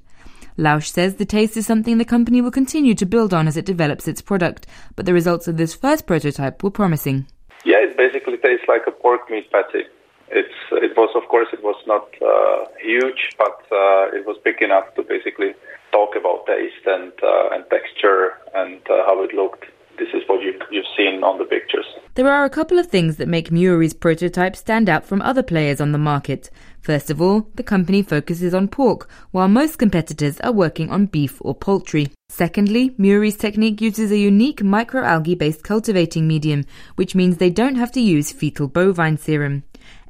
Lauš 0.57 0.87
says 0.87 1.15
the 1.15 1.25
taste 1.25 1.57
is 1.57 1.65
something 1.65 1.97
the 1.97 2.05
company 2.05 2.41
will 2.41 2.51
continue 2.51 2.93
to 2.95 3.05
build 3.05 3.33
on 3.33 3.47
as 3.47 3.57
it 3.57 3.65
develops 3.65 4.07
its 4.07 4.21
product, 4.21 4.67
but 4.95 5.05
the 5.05 5.13
results 5.13 5.47
of 5.47 5.57
this 5.57 5.73
first 5.73 6.05
prototype 6.05 6.63
were 6.63 6.71
promising. 6.71 7.25
Yeah, 7.65 7.77
it 7.79 7.97
basically 7.97 8.37
tastes 8.37 8.67
like 8.67 8.83
a 8.87 8.91
pork 8.91 9.29
meat 9.29 9.51
patty. 9.51 9.85
It's 10.29 10.55
it 10.71 10.95
was 10.97 11.09
of 11.15 11.27
course 11.29 11.47
it 11.53 11.63
was 11.63 11.75
not 11.85 12.07
uh, 12.21 12.65
huge, 12.81 13.29
but 13.37 13.61
uh, 13.71 14.17
it 14.17 14.25
was 14.25 14.37
big 14.43 14.61
enough 14.61 14.93
to 14.95 15.03
basically 15.03 15.53
talk 15.91 16.15
about 16.15 16.45
taste 16.45 16.85
and 16.85 17.11
uh, 17.21 17.53
and 17.53 17.63
texture 17.69 18.33
and 18.53 18.81
uh, 18.89 19.05
how 19.05 19.21
it 19.23 19.33
looked. 19.33 19.65
This 19.97 20.09
is 20.13 20.23
what 20.27 20.41
you, 20.41 20.53
you've 20.71 20.85
seen 20.97 21.23
on 21.23 21.37
the 21.37 21.45
pictures. 21.45 21.85
There 22.15 22.31
are 22.31 22.45
a 22.45 22.49
couple 22.49 22.77
of 22.77 22.87
things 22.87 23.17
that 23.17 23.27
make 23.27 23.51
Mewery's 23.51 23.93
prototype 23.93 24.55
stand 24.55 24.87
out 24.87 25.03
from 25.03 25.21
other 25.21 25.41
players 25.41 25.81
on 25.81 25.91
the 25.91 25.97
market. 25.97 26.49
First 26.79 27.09
of 27.09 27.21
all, 27.21 27.47
the 27.55 27.63
company 27.63 28.03
focuses 28.03 28.53
on 28.53 28.67
pork, 28.67 29.09
while 29.31 29.47
most 29.47 29.77
competitors 29.77 30.39
are 30.41 30.51
working 30.51 30.91
on 30.91 31.07
beef 31.07 31.37
or 31.41 31.55
poultry. 31.55 32.11
Secondly, 32.29 32.93
Mewery's 32.97 33.37
technique 33.37 33.81
uses 33.81 34.11
a 34.11 34.17
unique 34.17 34.61
microalgae 34.61 35.37
based 35.37 35.63
cultivating 35.63 36.27
medium, 36.27 36.65
which 36.95 37.15
means 37.15 37.37
they 37.37 37.49
don't 37.49 37.75
have 37.75 37.91
to 37.93 38.01
use 38.01 38.31
fetal 38.31 38.67
bovine 38.67 39.17
serum. 39.17 39.63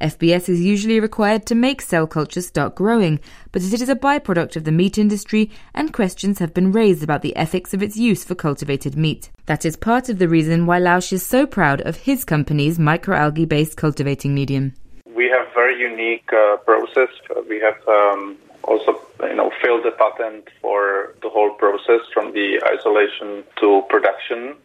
FBS 0.04 0.50
is 0.50 0.60
usually 0.60 1.00
required 1.00 1.46
to 1.46 1.56
make 1.56 1.82
cell 1.82 2.06
cultures 2.06 2.46
start 2.46 2.76
growing, 2.76 3.22
but 3.54 3.64
it 3.64 3.72
is 3.72 3.88
a 3.88 3.96
byproduct 3.96 4.58
of 4.58 4.66
the 4.66 4.72
meat 4.72 4.98
industry 4.98 5.50
and 5.74 5.94
questions 5.94 6.40
have 6.40 6.54
been 6.54 6.74
raised 6.74 7.04
about 7.04 7.22
the 7.22 7.34
ethics 7.38 7.74
of 7.74 7.82
its 7.82 7.96
use 7.96 8.26
for 8.26 8.36
cultivated 8.36 8.98
meat. 8.98 9.30
That 9.46 9.64
is 9.64 9.78
part 9.78 10.10
of 10.10 10.20
the 10.20 10.28
reason 10.28 10.66
why 10.66 10.82
Lauš 10.82 11.14
is 11.14 11.26
so 11.26 11.48
proud 11.48 11.80
of 11.82 11.96
his 11.96 12.26
company's 12.26 12.78
microalgae 12.78 13.48
based 13.48 13.78
cultivating 13.78 14.36
medium. 14.36 14.74
We 15.16 15.30
have 15.30 15.48
very 15.54 15.80
unique 15.80 16.30
uh, 16.34 16.58
process. 16.58 17.08
We 17.48 17.62
have 17.62 17.80
um, 17.88 18.36
also 18.66 19.00
you 19.22 19.36
know 19.36 19.52
filled 19.62 19.86
the 19.86 19.92
patent 19.92 20.50
for 20.60 21.16
the 21.22 21.30
whole 21.30 21.52
process 21.52 22.02
from 22.14 22.34
the 22.34 22.62
isolation 22.68 23.46
to 23.62 23.84
production. 23.88 24.56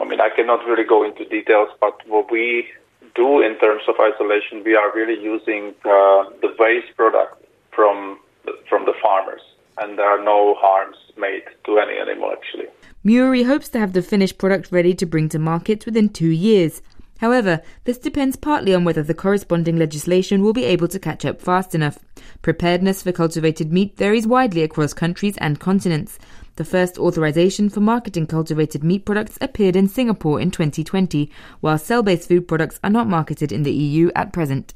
I 0.00 0.04
mean, 0.04 0.20
I 0.20 0.30
cannot 0.30 0.64
really 0.66 0.84
go 0.84 1.02
into 1.02 1.24
details, 1.24 1.68
but 1.80 2.00
what 2.06 2.30
we 2.30 2.68
do 3.14 3.40
in 3.40 3.58
terms 3.58 3.82
of 3.88 3.94
isolation, 4.00 4.62
we 4.64 4.74
are 4.74 4.92
really 4.94 5.20
using 5.22 5.74
uh, 5.84 6.24
the 6.40 6.54
waste 6.58 6.96
product 6.96 7.44
from 7.74 8.18
the, 8.44 8.52
from 8.68 8.84
the 8.84 8.94
farmers, 9.02 9.42
and 9.78 9.98
there 9.98 10.06
are 10.06 10.22
no 10.22 10.54
harms 10.58 10.96
made 11.16 11.44
to 11.64 11.78
any 11.78 11.98
animal 11.98 12.32
actually. 12.32 12.66
Mewery 13.04 13.44
hopes 13.44 13.68
to 13.70 13.78
have 13.78 13.92
the 13.92 14.02
finished 14.02 14.38
product 14.38 14.70
ready 14.70 14.94
to 14.94 15.06
bring 15.06 15.28
to 15.30 15.38
market 15.38 15.84
within 15.86 16.08
two 16.08 16.30
years. 16.30 16.82
However, 17.18 17.62
this 17.84 17.98
depends 17.98 18.34
partly 18.34 18.74
on 18.74 18.84
whether 18.84 19.02
the 19.02 19.14
corresponding 19.14 19.76
legislation 19.76 20.42
will 20.42 20.52
be 20.52 20.64
able 20.64 20.88
to 20.88 20.98
catch 20.98 21.24
up 21.24 21.40
fast 21.40 21.72
enough. 21.72 21.98
Preparedness 22.42 23.02
for 23.02 23.12
cultivated 23.12 23.72
meat 23.72 23.96
varies 23.96 24.26
widely 24.26 24.62
across 24.62 24.92
countries 24.92 25.36
and 25.38 25.60
continents. 25.60 26.18
The 26.56 26.64
first 26.66 26.98
authorization 26.98 27.70
for 27.70 27.80
marketing 27.80 28.26
cultivated 28.26 28.84
meat 28.84 29.06
products 29.06 29.38
appeared 29.40 29.74
in 29.74 29.88
Singapore 29.88 30.38
in 30.38 30.50
2020, 30.50 31.30
while 31.60 31.78
cell 31.78 32.02
based 32.02 32.28
food 32.28 32.46
products 32.46 32.78
are 32.84 32.90
not 32.90 33.08
marketed 33.08 33.52
in 33.52 33.62
the 33.62 33.72
EU 33.72 34.10
at 34.14 34.34
present. 34.34 34.74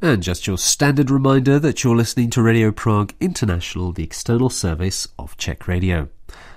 And 0.00 0.22
just 0.22 0.46
your 0.46 0.56
standard 0.56 1.10
reminder 1.10 1.58
that 1.58 1.84
you're 1.84 1.96
listening 1.96 2.30
to 2.30 2.40
Radio 2.40 2.70
Prague 2.70 3.12
International, 3.20 3.92
the 3.92 4.04
external 4.04 4.48
service 4.48 5.08
of 5.18 5.36
Czech 5.36 5.68
Radio. 5.68 6.08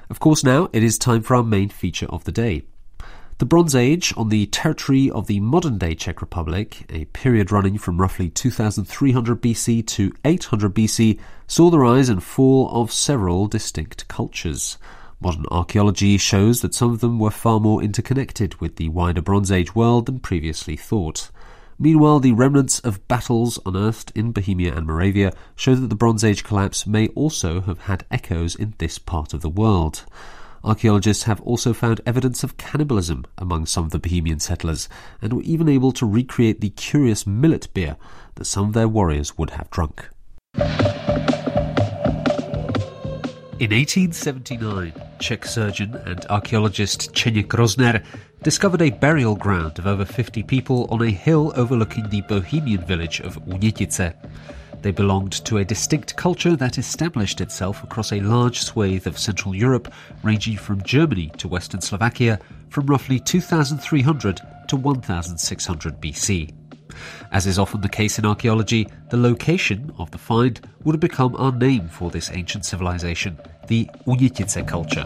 Of 0.10 0.19
course, 0.19 0.45
now 0.45 0.69
it 0.71 0.83
is 0.83 0.98
time 0.98 1.24
for 1.24 1.36
our 1.36 1.43
main 1.43 1.67
feature 1.67 2.05
of 2.05 2.24
the 2.24 2.31
day. 2.31 2.63
The 3.41 3.48
Bronze 3.48 3.74
Age 3.74 4.13
on 4.15 4.29
the 4.29 4.45
territory 4.45 5.10
of 5.10 5.25
the 5.25 5.39
modern 5.39 5.79
day 5.79 5.95
Czech 5.95 6.21
Republic, 6.21 6.86
a 6.91 7.05
period 7.05 7.51
running 7.51 7.79
from 7.79 8.00
roughly 8.00 8.29
2300 8.29 9.41
BC 9.41 9.83
to 9.88 10.13
800 10.24 10.75
BC, 10.75 11.19
saw 11.48 11.71
the 11.71 11.79
rise 11.79 12.07
and 12.07 12.21
fall 12.21 12.69
of 12.69 12.91
several 12.91 13.48
distinct 13.48 14.07
cultures. 14.07 14.77
Modern 15.19 15.45
archaeology 15.50 16.19
shows 16.19 16.62
that 16.62 16.75
some 16.75 16.91
of 16.91 17.00
them 17.00 17.17
were 17.17 17.31
far 17.31 17.60
more 17.60 17.81
interconnected 17.81 18.62
with 18.62 18.75
the 18.75 18.89
wider 18.89 19.24
Bronze 19.24 19.51
Age 19.51 19.74
world 19.74 20.05
than 20.05 20.19
previously 20.19 20.77
thought. 20.77 21.31
Meanwhile, 21.79 22.19
the 22.19 22.33
remnants 22.33 22.79
of 22.81 23.07
battles 23.07 23.57
unearthed 23.65 24.12
in 24.13 24.33
Bohemia 24.33 24.75
and 24.75 24.86
Moravia 24.86 25.33
show 25.55 25.74
that 25.74 25.88
the 25.88 25.95
Bronze 25.95 26.24
Age 26.24 26.43
collapse 26.43 26.86
may 26.86 27.07
also 27.15 27.62
have 27.62 27.79
had 27.79 28.05
echoes 28.12 28.53
in 28.53 28.75
this 28.77 29.00
part 29.00 29.33
of 29.33 29.41
the 29.41 29.50
world. 29.50 30.05
Archaeologists 30.63 31.24
have 31.24 31.41
also 31.41 31.74
found 31.74 32.01
evidence 32.06 32.44
of 32.44 32.58
cannibalism 32.58 33.25
among 33.38 33.65
some 33.65 33.86
of 33.86 33.91
the 33.91 34.00
Bohemian 34.00 34.39
settlers 34.39 34.88
and 35.22 35.34
were 35.34 35.41
even 35.41 35.68
able 35.68 35.91
to 35.94 36.06
recreate 36.06 36.62
the 36.62 36.70
curious 36.70 37.25
millet 37.25 37.68
beer 37.74 37.98
that 38.36 38.46
some 38.46 38.68
of 38.68 38.74
their 38.74 38.88
warriors 38.88 39.38
would 39.38 39.51
have 39.51 39.70
drunk. 39.72 40.08
In 43.60 43.70
1879, 43.70 44.94
Czech 45.20 45.46
surgeon 45.46 45.96
and 46.06 46.25
archaeologist 46.30 47.12
Čeněk 47.13 47.48
Rýzner 47.50 48.03
discovered 48.44 48.82
a 48.82 48.89
burial 48.89 49.36
ground 49.36 49.77
of 49.77 49.86
over 49.86 50.06
50 50.06 50.44
people 50.44 50.88
on 50.89 51.01
a 51.01 51.12
hill 51.12 51.53
overlooking 51.56 52.10
the 52.10 52.22
Bohemian 52.22 52.84
village 52.86 53.20
of 53.22 53.38
Unětice. 53.46 54.13
They 54.81 54.91
belonged 54.91 55.45
to 55.45 55.57
a 55.57 55.65
distinct 55.65 56.15
culture 56.15 56.55
that 56.55 56.79
established 56.79 57.39
itself 57.39 57.83
across 57.83 58.11
a 58.11 58.19
large 58.19 58.61
swathe 58.61 59.05
of 59.05 59.19
Central 59.19 59.53
Europe, 59.53 59.93
ranging 60.23 60.57
from 60.57 60.81
Germany 60.81 61.31
to 61.38 61.47
Western 61.47 61.81
Slovakia, 61.81 62.39
from 62.69 62.88
roughly 62.88 63.19
2300 63.19 64.41
to 64.69 64.75
1600 64.75 66.01
BC. 66.01 66.53
As 67.31 67.45
is 67.45 67.59
often 67.59 67.81
the 67.81 67.89
case 67.89 68.17
in 68.17 68.25
archaeology, 68.25 68.88
the 69.09 69.17
location 69.17 69.93
of 70.00 70.09
the 70.11 70.17
find 70.17 70.59
would 70.83 70.95
have 70.95 71.00
become 71.00 71.35
our 71.35 71.51
name 71.51 71.88
for 71.88 72.09
this 72.09 72.31
ancient 72.31 72.65
civilization, 72.65 73.38
the 73.67 73.88
Unětice 74.07 74.67
culture. 74.67 75.05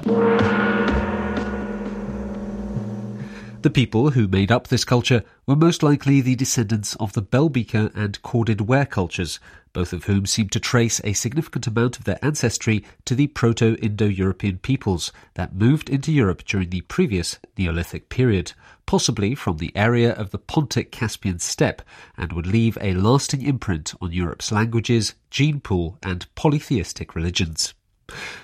The 3.61 3.69
people 3.71 4.11
who 4.11 4.27
made 4.27 4.51
up 4.51 4.67
this 4.67 4.85
culture 4.85 5.23
were 5.47 5.55
most 5.55 5.81
likely 5.81 6.21
the 6.21 6.35
descendants 6.35 6.95
of 6.97 7.13
the 7.13 7.21
Bell-beaker 7.23 7.89
and 7.95 8.21
corded 8.21 8.61
ware 8.61 8.85
cultures, 8.85 9.39
both 9.75 9.91
of 9.91 10.05
whom 10.05 10.25
seem 10.25 10.47
to 10.47 10.59
trace 10.59 11.01
a 11.03 11.11
significant 11.11 11.67
amount 11.67 11.97
of 11.97 12.05
their 12.05 12.17
ancestry 12.23 12.81
to 13.03 13.13
the 13.13 13.27
Proto-Indo-European 13.27 14.57
peoples 14.59 15.11
that 15.33 15.53
moved 15.53 15.89
into 15.89 16.13
Europe 16.13 16.45
during 16.45 16.69
the 16.69 16.79
previous 16.81 17.37
Neolithic 17.57 18.07
period, 18.07 18.53
possibly 18.85 19.35
from 19.35 19.57
the 19.57 19.75
area 19.75 20.13
of 20.13 20.31
the 20.31 20.39
Pontic-Caspian 20.39 21.39
steppe, 21.39 21.81
and 22.15 22.31
would 22.31 22.47
leave 22.47 22.77
a 22.79 22.93
lasting 22.93 23.41
imprint 23.41 23.93
on 23.99 24.13
Europe's 24.13 24.49
languages, 24.49 25.13
gene 25.29 25.59
pool, 25.59 25.97
and 26.01 26.33
polytheistic 26.35 27.13
religions. 27.13 27.73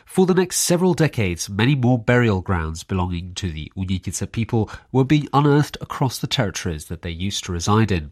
For 0.06 0.26
the 0.26 0.34
next 0.34 0.60
several 0.60 0.94
decades, 0.94 1.50
many 1.50 1.76
more 1.76 1.98
burial 1.98 2.42
grounds 2.42 2.84
belonging 2.84 3.36
to 3.36 3.54
the 3.54 3.72
Unětice 3.78 4.30
people 4.34 4.70
were 4.92 5.06
being 5.06 5.30
unearthed 5.32 5.78
across 5.80 6.20
the 6.20 6.28
territories 6.28 6.88
that 6.88 7.04
they 7.04 7.10
used 7.10 7.46
to 7.46 7.54
reside 7.54 7.90
in. 7.90 8.12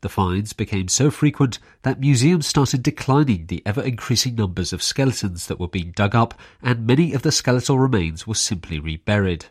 The 0.00 0.08
finds 0.08 0.52
became 0.52 0.86
so 0.86 1.10
frequent 1.10 1.58
that 1.82 1.98
museums 1.98 2.46
started 2.46 2.82
declining 2.82 3.46
the 3.46 3.62
ever 3.66 3.82
increasing 3.82 4.36
numbers 4.36 4.72
of 4.72 4.82
skeletons 4.82 5.46
that 5.46 5.58
were 5.58 5.66
being 5.66 5.90
dug 5.90 6.14
up, 6.14 6.34
and 6.62 6.86
many 6.86 7.12
of 7.12 7.22
the 7.22 7.32
skeletal 7.32 7.78
remains 7.78 8.26
were 8.26 8.34
simply 8.34 8.78
reburied. 8.78 9.46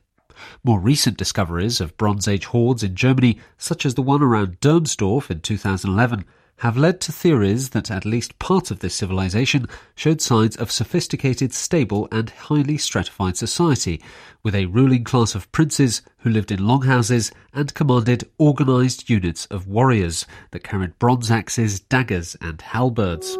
More 0.64 0.80
recent 0.80 1.18
discoveries 1.18 1.82
of 1.82 1.98
Bronze 1.98 2.28
Age 2.28 2.46
hoards 2.46 2.84
in 2.84 2.96
Germany, 2.96 3.40
such 3.58 3.86
as 3.86 3.96
the 3.96 4.02
one 4.02 4.22
around 4.22 4.60
Dermsdorf 4.62 5.30
in 5.30 5.42
2011, 5.42 6.26
have 6.60 6.78
led 6.78 7.02
to 7.02 7.12
theories 7.12 7.70
that 7.72 7.92
at 7.92 8.06
least 8.06 8.40
part 8.40 8.72
of 8.72 8.80
this 8.80 8.96
civilization 8.96 9.68
showed 9.96 10.22
signs 10.22 10.56
of 10.56 10.72
sophisticated, 10.72 11.54
stable, 11.54 12.08
and 12.12 12.30
highly 12.30 12.78
stratified 12.78 13.36
society, 13.36 14.02
with 14.42 14.56
a 14.56 14.68
ruling 14.68 15.04
class 15.04 15.36
of 15.36 15.52
princes 15.52 16.02
who 16.20 16.30
lived 16.30 16.52
in 16.52 16.66
longhouses 16.66 17.32
and 17.54 17.74
commanded 17.74 18.24
organized 18.38 19.10
units 19.10 19.46
of 19.48 19.68
warriors 19.68 20.26
that 20.52 20.64
carried 20.64 20.98
bronze 20.98 21.30
axes, 21.30 21.80
daggers, 21.80 22.38
and 22.40 22.62
halberds. 22.62 23.38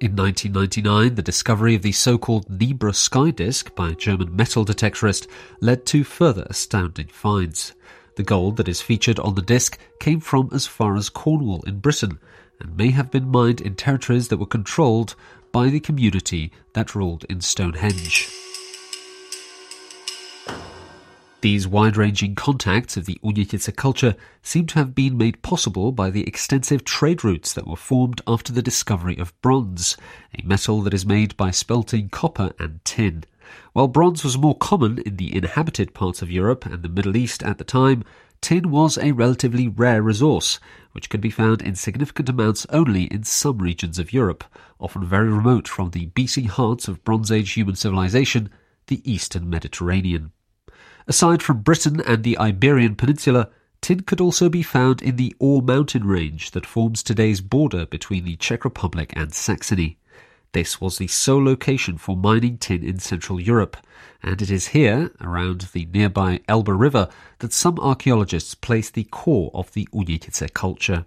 In 0.00 0.16
1999, 0.16 1.14
the 1.14 1.22
discovery 1.22 1.74
of 1.74 1.82
the 1.82 1.92
so-called 1.92 2.48
Nebra 2.48 2.94
sky 2.94 3.30
disk 3.30 3.74
by 3.74 3.90
a 3.90 3.94
German 3.94 4.34
metal 4.34 4.64
detectorist 4.64 5.28
led 5.60 5.84
to 5.86 6.04
further 6.04 6.46
astounding 6.48 7.08
finds. 7.08 7.74
The 8.20 8.24
gold 8.24 8.58
that 8.58 8.68
is 8.68 8.82
featured 8.82 9.18
on 9.18 9.34
the 9.34 9.40
disc 9.40 9.78
came 9.98 10.20
from 10.20 10.50
as 10.52 10.66
far 10.66 10.94
as 10.94 11.08
Cornwall 11.08 11.62
in 11.62 11.78
Britain 11.78 12.18
and 12.60 12.76
may 12.76 12.90
have 12.90 13.10
been 13.10 13.30
mined 13.30 13.62
in 13.62 13.74
territories 13.74 14.28
that 14.28 14.36
were 14.36 14.44
controlled 14.44 15.14
by 15.52 15.70
the 15.70 15.80
community 15.80 16.52
that 16.74 16.94
ruled 16.94 17.24
in 17.30 17.40
Stonehenge. 17.40 18.28
These 21.40 21.66
wide 21.66 21.96
ranging 21.96 22.34
contacts 22.34 22.98
of 22.98 23.06
the 23.06 23.18
Unětice 23.24 23.74
culture 23.74 24.14
seem 24.42 24.66
to 24.66 24.74
have 24.80 24.94
been 24.94 25.16
made 25.16 25.40
possible 25.40 25.90
by 25.90 26.10
the 26.10 26.26
extensive 26.26 26.84
trade 26.84 27.24
routes 27.24 27.54
that 27.54 27.66
were 27.66 27.74
formed 27.74 28.20
after 28.26 28.52
the 28.52 28.60
discovery 28.60 29.16
of 29.16 29.32
bronze, 29.40 29.96
a 30.38 30.46
metal 30.46 30.82
that 30.82 30.92
is 30.92 31.06
made 31.06 31.34
by 31.38 31.50
smelting 31.50 32.10
copper 32.10 32.52
and 32.58 32.84
tin. 32.84 33.24
While 33.72 33.88
bronze 33.88 34.24
was 34.24 34.38
more 34.38 34.56
common 34.56 34.98
in 34.98 35.16
the 35.16 35.34
inhabited 35.34 35.94
parts 35.94 36.22
of 36.22 36.30
Europe 36.30 36.66
and 36.66 36.82
the 36.82 36.88
Middle 36.88 37.16
East 37.16 37.42
at 37.42 37.58
the 37.58 37.64
time, 37.64 38.04
tin 38.40 38.70
was 38.70 38.98
a 38.98 39.12
relatively 39.12 39.68
rare 39.68 40.02
resource, 40.02 40.58
which 40.92 41.10
could 41.10 41.20
be 41.20 41.30
found 41.30 41.62
in 41.62 41.74
significant 41.74 42.28
amounts 42.28 42.66
only 42.70 43.04
in 43.04 43.24
some 43.24 43.58
regions 43.58 43.98
of 43.98 44.12
Europe, 44.12 44.44
often 44.78 45.04
very 45.04 45.28
remote 45.28 45.68
from 45.68 45.90
the 45.90 46.06
beating 46.06 46.46
hearts 46.46 46.88
of 46.88 47.04
Bronze 47.04 47.30
Age 47.30 47.52
human 47.52 47.76
civilization, 47.76 48.50
the 48.86 49.00
Eastern 49.10 49.48
Mediterranean. 49.48 50.32
Aside 51.06 51.42
from 51.42 51.62
Britain 51.62 52.00
and 52.00 52.22
the 52.22 52.38
Iberian 52.38 52.94
Peninsula, 52.94 53.50
tin 53.80 54.00
could 54.00 54.20
also 54.20 54.48
be 54.48 54.62
found 54.62 55.02
in 55.02 55.16
the 55.16 55.34
Ore 55.38 55.62
mountain 55.62 56.04
range 56.04 56.52
that 56.52 56.66
forms 56.66 57.02
today's 57.02 57.40
border 57.40 57.86
between 57.86 58.24
the 58.24 58.36
Czech 58.36 58.64
Republic 58.64 59.12
and 59.16 59.32
Saxony. 59.34 59.98
This 60.52 60.80
was 60.80 60.98
the 60.98 61.06
sole 61.06 61.44
location 61.44 61.96
for 61.96 62.16
mining 62.16 62.58
tin 62.58 62.82
in 62.82 62.98
Central 62.98 63.40
Europe, 63.40 63.76
and 64.20 64.42
it 64.42 64.50
is 64.50 64.68
here, 64.68 65.12
around 65.20 65.68
the 65.72 65.86
nearby 65.92 66.40
Elbe 66.48 66.68
River, 66.70 67.08
that 67.38 67.52
some 67.52 67.78
archaeologists 67.78 68.56
place 68.56 68.90
the 68.90 69.04
core 69.04 69.52
of 69.54 69.72
the 69.72 69.88
Unětice 69.94 70.52
culture. 70.52 71.06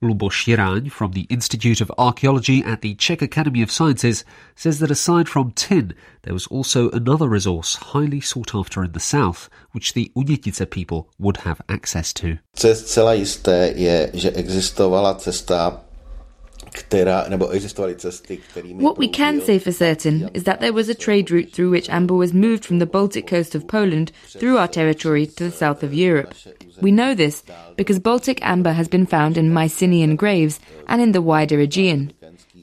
Luboš 0.00 0.44
Jiraň 0.46 0.90
from 0.90 1.12
the 1.12 1.26
Institute 1.28 1.80
of 1.80 1.92
Archaeology 1.98 2.62
at 2.62 2.80
the 2.80 2.94
Czech 2.94 3.20
Academy 3.20 3.62
of 3.62 3.70
Sciences 3.70 4.24
says 4.54 4.78
that 4.78 4.92
aside 4.92 5.28
from 5.28 5.50
tin, 5.50 5.92
there 6.22 6.32
was 6.32 6.46
also 6.46 6.88
another 6.90 7.28
resource 7.28 7.74
highly 7.76 8.20
sought 8.20 8.54
after 8.54 8.84
in 8.84 8.92
the 8.92 9.00
south, 9.00 9.50
which 9.72 9.94
the 9.94 10.12
Unětice 10.16 10.70
people 10.70 11.10
would 11.18 11.38
have 11.38 11.60
access 11.68 12.12
to. 12.14 12.38
What 18.74 18.98
we 18.98 19.08
can 19.08 19.40
say 19.40 19.58
for 19.58 19.72
certain 19.72 20.28
is 20.34 20.44
that 20.44 20.60
there 20.60 20.72
was 20.72 20.88
a 20.88 20.94
trade 20.94 21.30
route 21.30 21.52
through 21.52 21.70
which 21.70 21.88
amber 21.88 22.14
was 22.14 22.32
moved 22.32 22.64
from 22.64 22.78
the 22.78 22.86
Baltic 22.86 23.26
coast 23.26 23.54
of 23.54 23.68
Poland 23.68 24.12
through 24.26 24.58
our 24.58 24.68
territory 24.68 25.26
to 25.26 25.44
the 25.44 25.50
south 25.50 25.82
of 25.82 25.94
Europe. 25.94 26.34
We 26.80 26.92
know 26.92 27.14
this 27.14 27.42
because 27.76 27.98
Baltic 27.98 28.38
amber 28.42 28.72
has 28.72 28.88
been 28.88 29.06
found 29.06 29.36
in 29.36 29.52
Mycenaean 29.52 30.16
graves 30.16 30.60
and 30.86 31.00
in 31.00 31.12
the 31.12 31.22
wider 31.22 31.60
Aegean. 31.60 32.12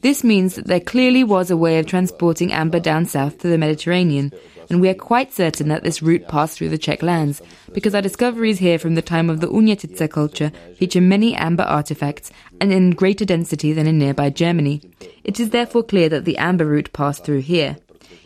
This 0.02 0.24
means 0.24 0.56
that 0.56 0.68
there 0.68 0.80
clearly 0.80 1.24
was 1.24 1.50
a 1.50 1.58
way 1.58 1.80
of 1.80 1.88
transporting 1.88 2.54
amber 2.54 2.80
down 2.80 3.06
south 3.06 3.40
to 3.40 3.48
the 3.48 3.58
Mediterranean, 3.58 4.32
and 4.70 4.82
we 4.82 4.90
are 4.90 4.94
quite 4.94 5.34
certain 5.34 5.68
that 5.70 5.84
this 5.84 6.02
route 6.02 6.28
passed 6.28 6.58
through 6.58 6.70
the 6.70 6.78
Czech 6.78 7.02
lands, 7.04 7.42
because 7.74 7.96
our 7.96 8.02
discoveries 8.02 8.60
here 8.60 8.80
from 8.80 8.96
the 8.96 9.02
time 9.02 9.30
of 9.30 9.40
the 9.40 9.48
Unětice 9.48 10.10
culture 10.10 10.52
feature 10.78 11.02
many 11.02 11.36
amber 11.36 11.64
artifacts 11.64 12.32
and 12.60 12.72
in 12.72 12.92
greater 12.92 13.26
density 13.26 13.74
than 13.74 13.88
in 13.88 13.98
nearby 13.98 14.30
Germany. 14.30 14.82
It 15.24 15.40
is 15.40 15.50
therefore 15.50 15.84
clear 15.84 16.10
that 16.10 16.26
the 16.26 16.38
amber 16.38 16.66
route 16.66 16.94
passed 16.94 17.24
through 17.24 17.42
here. 17.42 17.78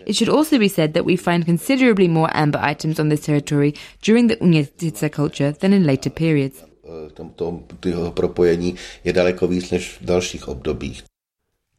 It 0.06 0.16
should 0.16 0.30
also 0.30 0.58
be 0.58 0.68
said 0.68 0.94
that 0.94 1.06
we 1.06 1.16
find 1.16 1.46
considerably 1.46 2.08
more 2.08 2.30
amber 2.34 2.60
items 2.60 3.00
on 3.00 3.10
this 3.10 3.26
territory 3.26 3.76
during 4.02 4.28
the 4.28 4.38
Unětice 4.38 5.12
culture 5.12 5.52
than 5.52 5.74
in 5.74 5.86
later 5.86 6.10
periods. 6.10 6.64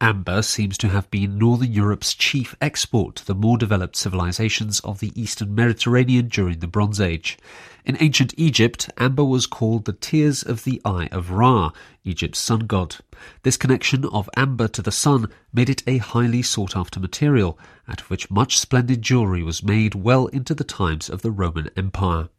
Amber 0.03 0.41
seems 0.41 0.79
to 0.79 0.87
have 0.87 1.11
been 1.11 1.37
Northern 1.37 1.71
Europe's 1.71 2.15
chief 2.15 2.55
export 2.59 3.17
to 3.17 3.25
the 3.27 3.35
more 3.35 3.55
developed 3.55 3.95
civilizations 3.95 4.79
of 4.79 4.99
the 4.99 5.11
Eastern 5.13 5.53
Mediterranean 5.53 6.27
during 6.27 6.57
the 6.57 6.65
Bronze 6.65 6.99
Age. 6.99 7.37
In 7.85 7.97
ancient 7.99 8.33
Egypt, 8.35 8.89
amber 8.97 9.23
was 9.23 9.45
called 9.45 9.85
the 9.85 9.93
tears 9.93 10.41
of 10.41 10.63
the 10.63 10.81
eye 10.83 11.07
of 11.11 11.29
Ra, 11.29 11.69
Egypt's 12.03 12.39
sun 12.39 12.61
god. 12.61 12.95
This 13.43 13.57
connection 13.57 14.05
of 14.05 14.27
amber 14.35 14.67
to 14.69 14.81
the 14.81 14.91
sun 14.91 15.29
made 15.53 15.69
it 15.69 15.83
a 15.85 15.99
highly 15.99 16.41
sought 16.41 16.75
after 16.75 16.99
material, 16.99 17.59
out 17.87 18.01
of 18.01 18.09
which 18.09 18.31
much 18.31 18.57
splendid 18.57 19.03
jewellery 19.03 19.43
was 19.43 19.61
made 19.61 19.93
well 19.93 20.25
into 20.27 20.55
the 20.55 20.63
times 20.63 21.11
of 21.11 21.21
the 21.21 21.29
Roman 21.29 21.69
Empire. 21.77 22.29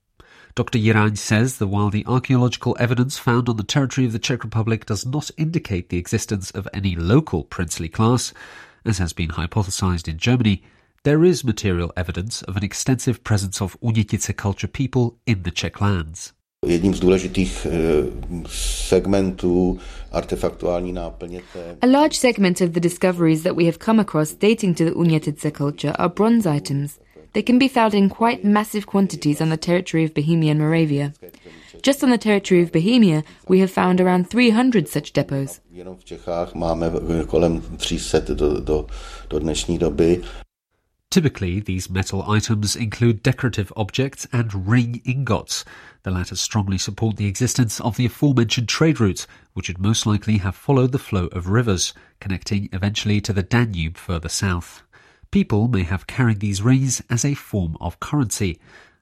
Dr. 0.54 0.78
Jiraň 0.78 1.16
says 1.16 1.56
that 1.56 1.68
while 1.68 1.88
the 1.88 2.04
archaeological 2.06 2.76
evidence 2.78 3.16
found 3.16 3.48
on 3.48 3.56
the 3.56 3.62
territory 3.62 4.06
of 4.06 4.12
the 4.12 4.18
Czech 4.18 4.44
Republic 4.44 4.84
does 4.84 5.06
not 5.06 5.30
indicate 5.38 5.88
the 5.88 5.96
existence 5.96 6.50
of 6.50 6.68
any 6.74 6.94
local 6.94 7.42
princely 7.42 7.88
class, 7.88 8.34
as 8.84 8.98
has 8.98 9.14
been 9.14 9.30
hypothesized 9.30 10.08
in 10.08 10.18
Germany, 10.18 10.62
there 11.04 11.24
is 11.24 11.42
material 11.42 11.90
evidence 11.96 12.42
of 12.42 12.58
an 12.58 12.62
extensive 12.62 13.24
presence 13.24 13.62
of 13.62 13.80
Unětice 13.80 14.36
culture 14.36 14.68
people 14.68 15.16
in 15.26 15.42
the 15.42 15.50
Czech 15.50 15.80
lands. 15.80 16.32
Jedním 16.66 16.94
z 16.94 17.00
důležitých 17.00 17.66
eh, 17.66 18.04
segmentů 18.48 19.78
artefaktuální 20.12 20.92
náplně 20.92 21.40
A 21.82 21.86
large 21.86 22.14
segment 22.14 22.60
of 22.60 22.70
the 22.70 22.80
discoveries 22.80 23.42
that 23.42 23.56
we 23.56 23.64
have 23.64 23.78
come 23.84 24.02
across 24.02 24.34
dating 24.34 24.78
to 24.78 24.84
the 24.84 24.92
Unětice 24.92 25.50
culture 25.50 25.92
are 25.92 26.12
bronze 26.16 26.56
items. 26.56 26.98
They 27.32 27.42
can 27.42 27.58
be 27.58 27.68
found 27.68 27.94
in 27.94 28.08
quite 28.10 28.44
massive 28.44 28.86
quantities 28.86 29.40
on 29.40 29.48
the 29.48 29.56
territory 29.56 30.04
of 30.04 30.12
Bohemia 30.12 30.50
and 30.50 30.60
Moravia. 30.60 31.14
Just 31.80 32.04
on 32.04 32.10
the 32.10 32.18
territory 32.18 32.62
of 32.62 32.72
Bohemia, 32.72 33.24
we 33.48 33.60
have 33.60 33.70
found 33.70 34.00
around 34.00 34.28
300 34.28 34.86
such 34.86 35.12
depots. 35.12 35.60
Typically, 41.10 41.60
these 41.60 41.90
metal 41.90 42.30
items 42.30 42.74
include 42.74 43.22
decorative 43.22 43.70
objects 43.76 44.26
and 44.32 44.66
ring 44.66 45.02
ingots. 45.04 45.64
The 46.04 46.10
latter 46.10 46.36
strongly 46.36 46.78
support 46.78 47.16
the 47.16 47.26
existence 47.26 47.80
of 47.80 47.96
the 47.98 48.06
aforementioned 48.06 48.68
trade 48.68 48.98
routes, 48.98 49.26
which 49.52 49.68
would 49.68 49.78
most 49.78 50.06
likely 50.06 50.38
have 50.38 50.56
followed 50.56 50.92
the 50.92 50.98
flow 50.98 51.26
of 51.26 51.48
rivers, 51.48 51.92
connecting 52.18 52.70
eventually 52.72 53.20
to 53.22 53.32
the 53.34 53.42
Danube 53.42 53.98
further 53.98 54.30
south. 54.30 54.82
People 55.32 55.66
may 55.66 55.84
have 55.84 56.06
carried 56.06 56.40
these 56.40 56.60
rings 56.60 57.00
as 57.08 57.24
a 57.24 57.32
form 57.32 57.76
of 57.80 57.98
currency. 58.00 58.58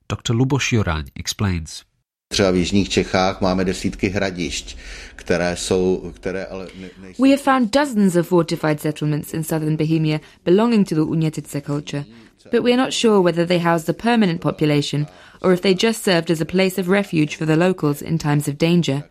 Dr. 0.09 0.33
Luboš 0.33 0.73
Jiraň 0.73 1.05
explains. 1.15 1.85
Třeba 2.29 2.51
v 2.51 2.57
jižních 2.57 2.89
Čechách 2.89 3.41
máme 3.41 3.65
desítky 3.65 4.09
hradišť, 4.09 4.77
které 5.17 5.57
jsou, 5.57 6.13
které 6.15 6.45
ale 6.45 6.69
nejsou... 7.03 7.23
We 7.23 7.29
have 7.29 7.43
found 7.43 7.73
dozens 7.73 8.17
of 8.17 8.29
fortified 8.29 8.81
settlements 8.81 9.35
in 9.35 9.45
southern 9.45 9.77
Bohemia 9.77 10.19
belonging 10.45 10.89
to 10.89 10.95
the 10.95 11.01
Unětice 11.01 11.61
culture, 11.61 12.05
but 12.53 12.63
we 12.63 12.71
are 12.71 12.83
not 12.83 12.93
sure 12.93 13.21
whether 13.21 13.47
they 13.47 13.59
housed 13.59 13.89
a 13.89 14.03
permanent 14.03 14.41
population 14.41 15.07
or 15.43 15.53
if 15.53 15.61
they 15.61 15.75
just 15.75 16.05
served 16.05 16.31
as 16.31 16.41
a 16.41 16.45
place 16.45 16.81
of 16.81 16.89
refuge 16.89 17.37
for 17.37 17.47
the 17.47 17.57
locals 17.57 18.03
in 18.03 18.19
times 18.19 18.49
of 18.49 18.55
danger. 18.55 19.10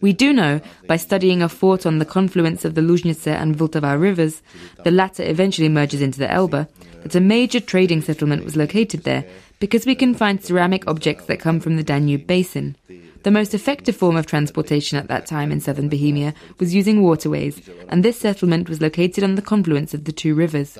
We 0.00 0.12
do 0.12 0.32
know, 0.32 0.60
by 0.86 0.96
studying 0.96 1.42
a 1.42 1.48
fort 1.48 1.84
on 1.84 1.98
the 1.98 2.04
confluence 2.04 2.64
of 2.64 2.74
the 2.74 2.80
Lužnice 2.80 3.26
and 3.26 3.56
Vltava 3.56 4.00
rivers, 4.00 4.42
the 4.84 4.92
latter 4.92 5.24
eventually 5.24 5.68
merges 5.68 6.00
into 6.00 6.20
the 6.20 6.30
Elbe, 6.30 6.68
that 7.02 7.14
a 7.14 7.20
major 7.20 7.60
trading 7.60 8.02
settlement 8.02 8.44
was 8.44 8.56
located 8.56 9.02
there, 9.02 9.24
because 9.58 9.86
we 9.86 9.96
can 9.96 10.14
find 10.14 10.42
ceramic 10.42 10.86
objects 10.86 11.26
that 11.26 11.40
come 11.40 11.58
from 11.58 11.76
the 11.76 11.82
Danube 11.82 12.26
basin. 12.28 12.76
The 13.24 13.32
most 13.32 13.52
effective 13.54 13.96
form 13.96 14.16
of 14.16 14.26
transportation 14.26 14.96
at 14.96 15.08
that 15.08 15.26
time 15.26 15.50
in 15.50 15.60
southern 15.60 15.88
Bohemia 15.88 16.32
was 16.60 16.74
using 16.74 17.02
waterways, 17.02 17.60
and 17.88 18.04
this 18.04 18.20
settlement 18.20 18.68
was 18.68 18.80
located 18.80 19.24
on 19.24 19.34
the 19.34 19.42
confluence 19.42 19.94
of 19.94 20.04
the 20.04 20.12
two 20.12 20.36
rivers. 20.36 20.78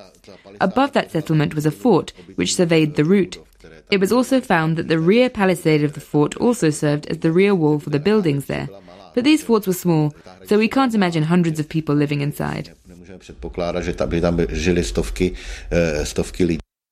Above 0.61 0.93
that 0.93 1.11
settlement 1.11 1.57
was 1.57 1.67
a 1.67 1.73
fort, 1.73 2.13
which 2.37 2.55
surveyed 2.55 2.95
the 2.95 3.05
route. 3.05 3.39
It 3.91 3.99
was 3.99 4.13
also 4.13 4.41
found 4.41 4.77
that 4.77 4.87
the 4.87 5.01
rear 5.01 5.29
palisade 5.29 5.83
of 5.83 5.95
the 5.95 6.01
fort 6.01 6.37
also 6.37 6.71
served 6.71 7.07
as 7.07 7.19
the 7.19 7.33
rear 7.33 7.55
wall 7.55 7.81
for 7.81 7.91
the 7.91 7.99
buildings 7.99 8.47
there. 8.47 8.69
But 9.15 9.25
these 9.25 9.43
forts 9.43 9.67
were 9.67 9.73
small, 9.73 10.15
so 10.47 10.59
we 10.59 10.69
can't 10.69 10.95
imagine 10.95 11.25
hundreds 11.25 11.59
of 11.61 11.69
people 11.69 11.95
living 11.95 12.21
inside. 12.21 12.75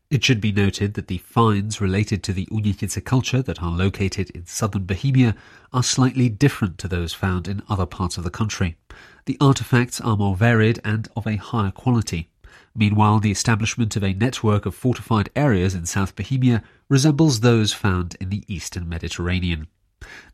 It 0.09 0.23
should 0.23 0.41
be 0.41 0.53
noted 0.53 0.95
that 0.95 1.09
the 1.09 1.19
finds 1.19 1.81
related 1.81 2.23
to 2.23 2.33
the 2.33 2.47
Unětice 2.47 3.05
culture 3.05 3.43
that 3.43 3.61
are 3.61 3.73
located 3.73 4.31
in 4.31 4.47
southern 4.47 4.85
Bohemia 4.85 5.35
are 5.73 5.83
slightly 5.83 6.29
different 6.29 6.79
to 6.79 6.89
those 6.89 7.13
found 7.13 7.49
in 7.49 7.63
other 7.69 7.87
parts 7.87 8.17
of 8.17 8.23
the 8.23 8.31
country. 8.31 8.77
The 9.25 9.37
artifacts 9.41 10.01
are 10.01 10.17
more 10.17 10.37
varied 10.37 10.79
and 10.85 11.09
of 11.17 11.27
a 11.27 11.37
higher 11.37 11.73
quality. 11.73 12.29
Meanwhile, 12.73 13.19
the 13.19 13.33
establishment 13.33 13.97
of 13.97 14.05
a 14.05 14.13
network 14.13 14.65
of 14.65 14.77
fortified 14.77 15.31
areas 15.35 15.75
in 15.75 15.87
South 15.87 16.15
Bohemia 16.15 16.63
resembles 16.89 17.41
those 17.41 17.73
found 17.73 18.17
in 18.21 18.31
the 18.31 18.45
eastern 18.47 18.89
Mediterranean. 18.89 19.67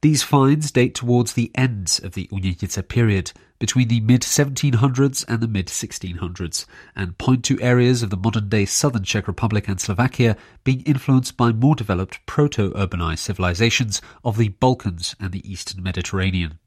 These 0.01 0.23
finds 0.23 0.71
date 0.71 0.95
towards 0.95 1.33
the 1.33 1.51
end 1.55 2.01
of 2.03 2.15
the 2.15 2.29
Unětice 2.33 2.87
period, 2.89 3.33
between 3.59 3.87
the 3.87 4.01
mid 4.01 4.23
1700s 4.23 5.25
and 5.29 5.41
the 5.41 5.47
mid 5.47 5.69
1600s, 5.69 6.67
and 6.97 7.17
point 7.17 7.45
to 7.45 7.61
areas 7.61 8.03
of 8.03 8.11
the 8.11 8.17
modern 8.17 8.49
day 8.49 8.65
southern 8.65 9.05
Czech 9.05 9.29
Republic 9.29 9.69
and 9.69 9.81
Slovakia 9.81 10.37
being 10.65 10.81
influenced 10.81 11.37
by 11.37 11.53
more 11.53 11.77
developed 11.77 12.19
proto 12.27 12.73
urbanized 12.73 13.21
civilizations 13.21 14.03
of 14.25 14.37
the 14.37 14.49
Balkans 14.49 15.15
and 15.21 15.31
the 15.31 15.49
eastern 15.49 15.83
Mediterranean. 15.83 16.59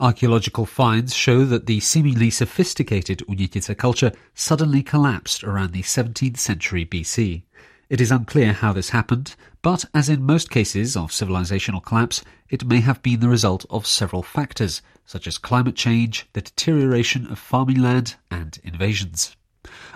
Archaeological 0.00 0.66
finds 0.66 1.14
show 1.14 1.44
that 1.44 1.66
the 1.66 1.80
seemingly 1.80 2.30
sophisticated 2.30 3.22
Unětice 3.28 3.76
culture 3.76 4.12
suddenly 4.34 4.82
collapsed 4.82 5.44
around 5.44 5.72
the 5.72 5.82
17th 5.82 6.38
century 6.38 6.84
BC. 6.84 7.42
It 7.88 8.00
is 8.00 8.10
unclear 8.10 8.52
how 8.54 8.72
this 8.72 8.90
happened, 8.90 9.36
but 9.64 9.86
as 9.94 10.10
in 10.10 10.22
most 10.22 10.50
cases 10.50 10.94
of 10.94 11.10
civilizational 11.10 11.82
collapse, 11.82 12.22
it 12.50 12.66
may 12.66 12.80
have 12.80 13.02
been 13.02 13.20
the 13.20 13.30
result 13.30 13.64
of 13.70 13.86
several 13.86 14.22
factors, 14.22 14.82
such 15.06 15.26
as 15.26 15.38
climate 15.38 15.74
change, 15.74 16.26
the 16.34 16.42
deterioration 16.42 17.26
of 17.28 17.38
farming 17.38 17.80
land, 17.80 18.16
and 18.30 18.58
invasions. 18.62 19.34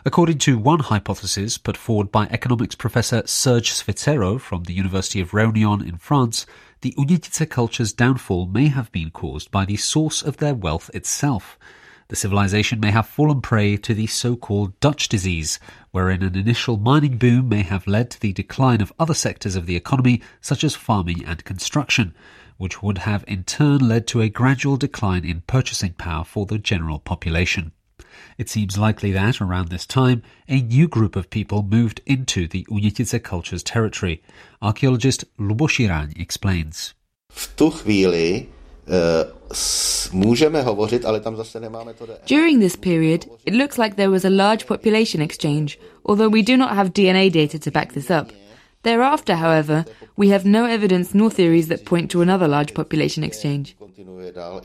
According 0.06 0.38
to 0.38 0.56
one 0.56 0.78
hypothesis 0.78 1.58
put 1.58 1.76
forward 1.76 2.10
by 2.10 2.28
economics 2.28 2.76
professor 2.76 3.22
Serge 3.26 3.70
Svizzero 3.70 4.40
from 4.40 4.62
the 4.62 4.72
University 4.72 5.20
of 5.20 5.32
Réunion 5.32 5.86
in 5.86 5.98
France, 5.98 6.46
the 6.80 6.94
Unětice 6.96 7.46
culture's 7.50 7.92
downfall 7.92 8.46
may 8.46 8.68
have 8.68 8.90
been 8.90 9.10
caused 9.10 9.50
by 9.50 9.66
the 9.66 9.76
source 9.76 10.22
of 10.22 10.38
their 10.38 10.54
wealth 10.54 10.90
itself. 10.94 11.58
The 12.08 12.16
civilization 12.16 12.80
may 12.80 12.90
have 12.90 13.06
fallen 13.06 13.42
prey 13.42 13.76
to 13.76 13.92
the 13.92 14.06
so-called 14.06 14.80
Dutch 14.80 15.08
disease, 15.08 15.60
wherein 15.90 16.22
an 16.22 16.38
initial 16.38 16.78
mining 16.78 17.18
boom 17.18 17.50
may 17.50 17.60
have 17.62 17.86
led 17.86 18.10
to 18.10 18.20
the 18.20 18.32
decline 18.32 18.80
of 18.80 18.94
other 18.98 19.12
sectors 19.12 19.56
of 19.56 19.66
the 19.66 19.76
economy, 19.76 20.22
such 20.40 20.64
as 20.64 20.74
farming 20.74 21.22
and 21.26 21.44
construction, 21.44 22.14
which 22.56 22.82
would 22.82 22.98
have 22.98 23.24
in 23.28 23.44
turn 23.44 23.86
led 23.86 24.06
to 24.06 24.22
a 24.22 24.30
gradual 24.30 24.78
decline 24.78 25.22
in 25.22 25.42
purchasing 25.46 25.92
power 25.92 26.24
for 26.24 26.46
the 26.46 26.56
general 26.56 26.98
population. 26.98 27.72
It 28.38 28.48
seems 28.48 28.78
likely 28.78 29.12
that, 29.12 29.42
around 29.42 29.68
this 29.68 29.84
time, 29.84 30.22
a 30.48 30.62
new 30.62 30.88
group 30.88 31.14
of 31.14 31.28
people 31.28 31.62
moved 31.62 32.00
into 32.06 32.48
the 32.48 32.64
Unětice 32.70 33.22
culture's 33.22 33.62
territory. 33.62 34.22
Archaeologist 34.62 35.26
Luboš 35.38 35.86
Jiraň 35.86 36.18
explains. 36.18 36.94
Tu 37.56 37.70
chvíli 37.70 38.46
to 41.92 42.06
During 42.26 42.60
this 42.60 42.76
period, 42.76 43.26
it 43.46 43.54
looks 43.54 43.78
like 43.78 43.96
there 43.96 44.10
was 44.10 44.24
a 44.24 44.30
large 44.30 44.66
population 44.66 45.20
exchange, 45.22 45.78
although 46.04 46.28
we 46.28 46.42
do 46.42 46.56
not 46.56 46.74
have 46.74 46.92
DNA 46.92 47.30
data 47.30 47.58
to 47.58 47.70
back 47.70 47.92
this 47.92 48.10
up. 48.10 48.32
Thereafter, 48.82 49.36
however, 49.36 49.84
we 50.16 50.28
have 50.28 50.44
no 50.44 50.64
evidence 50.64 51.14
nor 51.14 51.30
theories 51.30 51.68
that 51.68 51.84
point 51.84 52.10
to 52.10 52.22
another 52.22 52.48
large 52.48 52.74
population 52.74 53.24
exchange. 53.24 53.74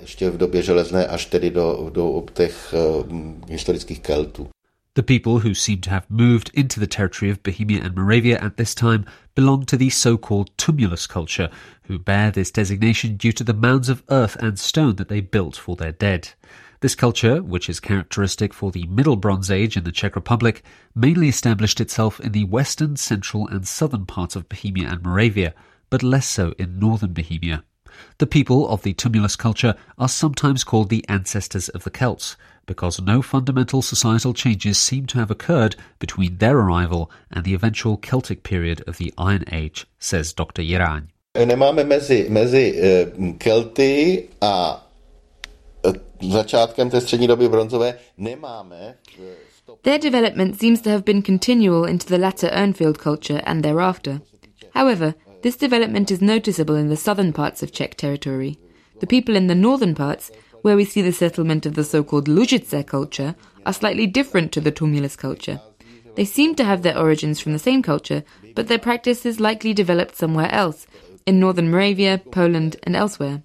Ještě 0.01 0.29
v 0.29 0.37
době 0.37 0.61
železné 0.61 1.07
až 1.07 1.25
tedy 1.25 1.49
do, 1.49 1.89
do 1.93 2.23
těch 2.33 2.73
uh, 2.73 3.05
historických 3.49 3.99
Keltů. 3.99 4.47
The 4.95 5.01
people 5.01 5.39
who 5.39 5.55
seem 5.55 5.81
to 5.81 5.89
have 5.89 6.07
moved 6.07 6.51
into 6.53 6.79
the 6.79 6.85
territory 6.85 7.31
of 7.31 7.41
Bohemia 7.41 7.81
and 7.81 7.95
Moravia 7.95 8.37
at 8.37 8.57
this 8.57 8.75
time 8.75 9.07
belong 9.33 9.65
to 9.65 9.75
the 9.75 9.89
so-called 9.89 10.55
tumulus 10.55 11.07
culture, 11.07 11.49
who 11.85 11.97
bear 11.97 12.29
this 12.29 12.51
designation 12.51 13.17
due 13.17 13.31
to 13.31 13.43
the 13.43 13.55
mounds 13.55 13.89
of 13.89 14.03
earth 14.09 14.35
and 14.35 14.59
stone 14.59 14.97
that 14.97 15.09
they 15.09 15.19
built 15.19 15.55
for 15.55 15.75
their 15.75 15.93
dead. 15.93 16.33
This 16.81 16.93
culture, 16.93 17.41
which 17.41 17.69
is 17.69 17.79
characteristic 17.79 18.53
for 18.53 18.69
the 18.69 18.85
Middle 18.85 19.15
Bronze 19.15 19.49
Age 19.49 19.75
in 19.75 19.83
the 19.83 19.91
Czech 19.91 20.15
Republic, 20.15 20.61
mainly 20.93 21.27
established 21.27 21.81
itself 21.81 22.19
in 22.19 22.31
the 22.31 22.43
western, 22.43 22.95
central 22.95 23.47
and 23.47 23.67
southern 23.67 24.05
parts 24.05 24.35
of 24.35 24.47
Bohemia 24.47 24.89
and 24.89 25.01
Moravia, 25.01 25.55
but 25.89 26.03
less 26.03 26.27
so 26.27 26.53
in 26.59 26.77
northern 26.77 27.13
Bohemia. 27.13 27.63
The 28.19 28.27
people 28.27 28.69
of 28.69 28.83
the 28.83 28.93
tumulus 28.93 29.35
culture 29.35 29.75
are 29.97 30.09
sometimes 30.09 30.63
called 30.63 30.89
the 30.89 31.07
ancestors 31.09 31.69
of 31.69 31.83
the 31.83 31.91
Celts, 31.91 32.35
because 32.65 33.01
no 33.01 33.21
fundamental 33.21 33.81
societal 33.81 34.33
changes 34.33 34.77
seem 34.77 35.05
to 35.07 35.19
have 35.19 35.31
occurred 35.31 35.75
between 35.99 36.37
their 36.37 36.57
arrival 36.57 37.11
and 37.31 37.43
the 37.43 37.53
eventual 37.53 37.97
Celtic 37.97 38.43
period 38.43 38.83
of 38.87 38.97
the 38.97 39.13
Iron 39.17 39.43
Age, 39.51 39.85
says 39.99 40.33
Dr. 40.33 40.61
Jiraň. 40.61 41.07
Nemáme 41.35 41.83
mezi, 41.83 42.29
mezi 42.29 42.73
uh, 42.77 43.37
Kelty 43.37 44.29
a 44.41 44.83
uh, 45.85 45.93
začátkem 46.21 46.89
té 46.89 47.01
střední 47.01 47.27
doby 47.27 47.49
bronzové 47.49 47.97
nemáme 48.17 48.95
Their 49.81 49.99
development 49.99 50.59
seems 50.59 50.81
to 50.81 50.89
have 50.89 51.03
been 51.03 51.21
continual 51.21 51.85
into 51.85 52.05
the 52.05 52.17
latter 52.17 52.49
Urnfield 52.49 52.97
culture 52.97 53.41
and 53.45 53.63
thereafter. 53.63 54.21
However, 54.73 55.13
this 55.41 55.57
development 55.57 56.11
is 56.11 56.21
noticeable 56.21 56.75
in 56.75 56.89
the 56.89 56.95
southern 56.95 57.33
parts 57.33 57.63
of 57.63 57.71
Czech 57.71 57.95
territory. 57.95 58.57
The 58.99 59.07
people 59.07 59.35
in 59.35 59.47
the 59.47 59.55
northern 59.55 59.95
parts, 59.95 60.31
where 60.63 60.75
we 60.75 60.85
see 60.85 61.01
the 61.01 61.11
settlement 61.11 61.65
of 61.67 61.75
the 61.75 61.83
so-called 61.83 62.27
Lužice 62.27 62.85
culture, 62.87 63.35
are 63.65 63.73
slightly 63.73 64.07
different 64.07 64.51
to 64.51 64.59
the 64.59 64.71
Tumulus 64.71 65.15
culture. 65.15 65.61
They 66.15 66.25
seem 66.25 66.55
to 66.55 66.63
have 66.63 66.81
their 66.81 66.97
origins 66.97 67.39
from 67.39 67.53
the 67.53 67.59
same 67.59 67.83
culture, 67.83 68.23
but 68.55 68.67
their 68.67 68.79
practice 68.79 69.25
is 69.25 69.39
likely 69.39 69.73
developed 69.73 70.15
somewhere 70.15 70.51
else, 70.51 70.87
in 71.25 71.39
northern 71.39 71.69
Moravia, 71.69 72.21
Poland, 72.31 72.77
and 72.83 72.95
elsewhere. 72.95 73.43